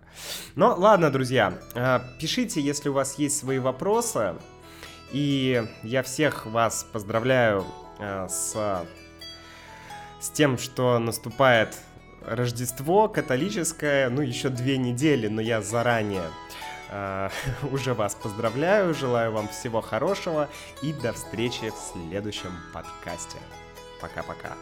Но 0.56 0.76
ладно, 0.76 1.10
друзья, 1.10 1.58
а, 1.73 2.04
пишите, 2.19 2.60
если 2.60 2.89
у 2.89 2.93
вас 2.93 3.17
есть 3.17 3.38
свои 3.38 3.60
вопросы, 3.60 4.36
и 5.13 5.63
я 5.84 6.04
всех 6.04 6.45
вас 6.45 6.86
поздравляю 6.91 7.65
а, 8.00 8.28
с, 8.28 8.86
с 10.19 10.30
тем, 10.32 10.58
что 10.58 11.00
наступает 11.00 11.78
Рождество 12.26 13.08
католическое, 13.08 14.10
ну, 14.10 14.21
еще 14.21 14.50
две 14.50 14.78
недели, 14.78 15.28
но 15.28 15.41
я 15.41 15.62
заранее 15.62 16.30
Uh, 16.89 17.30
уже 17.73 17.93
вас 17.93 18.15
поздравляю, 18.15 18.93
желаю 18.93 19.34
вам 19.34 19.50
всего 19.50 19.82
хорошего 19.82 20.47
и 20.82 20.93
до 20.93 21.12
встречи 21.12 21.69
в 21.69 21.91
следующем 21.91 22.52
подкасте. 22.71 23.39
Pra 24.00 24.10
cá, 24.10 24.24
pra 24.24 24.36
cá. 24.36 24.58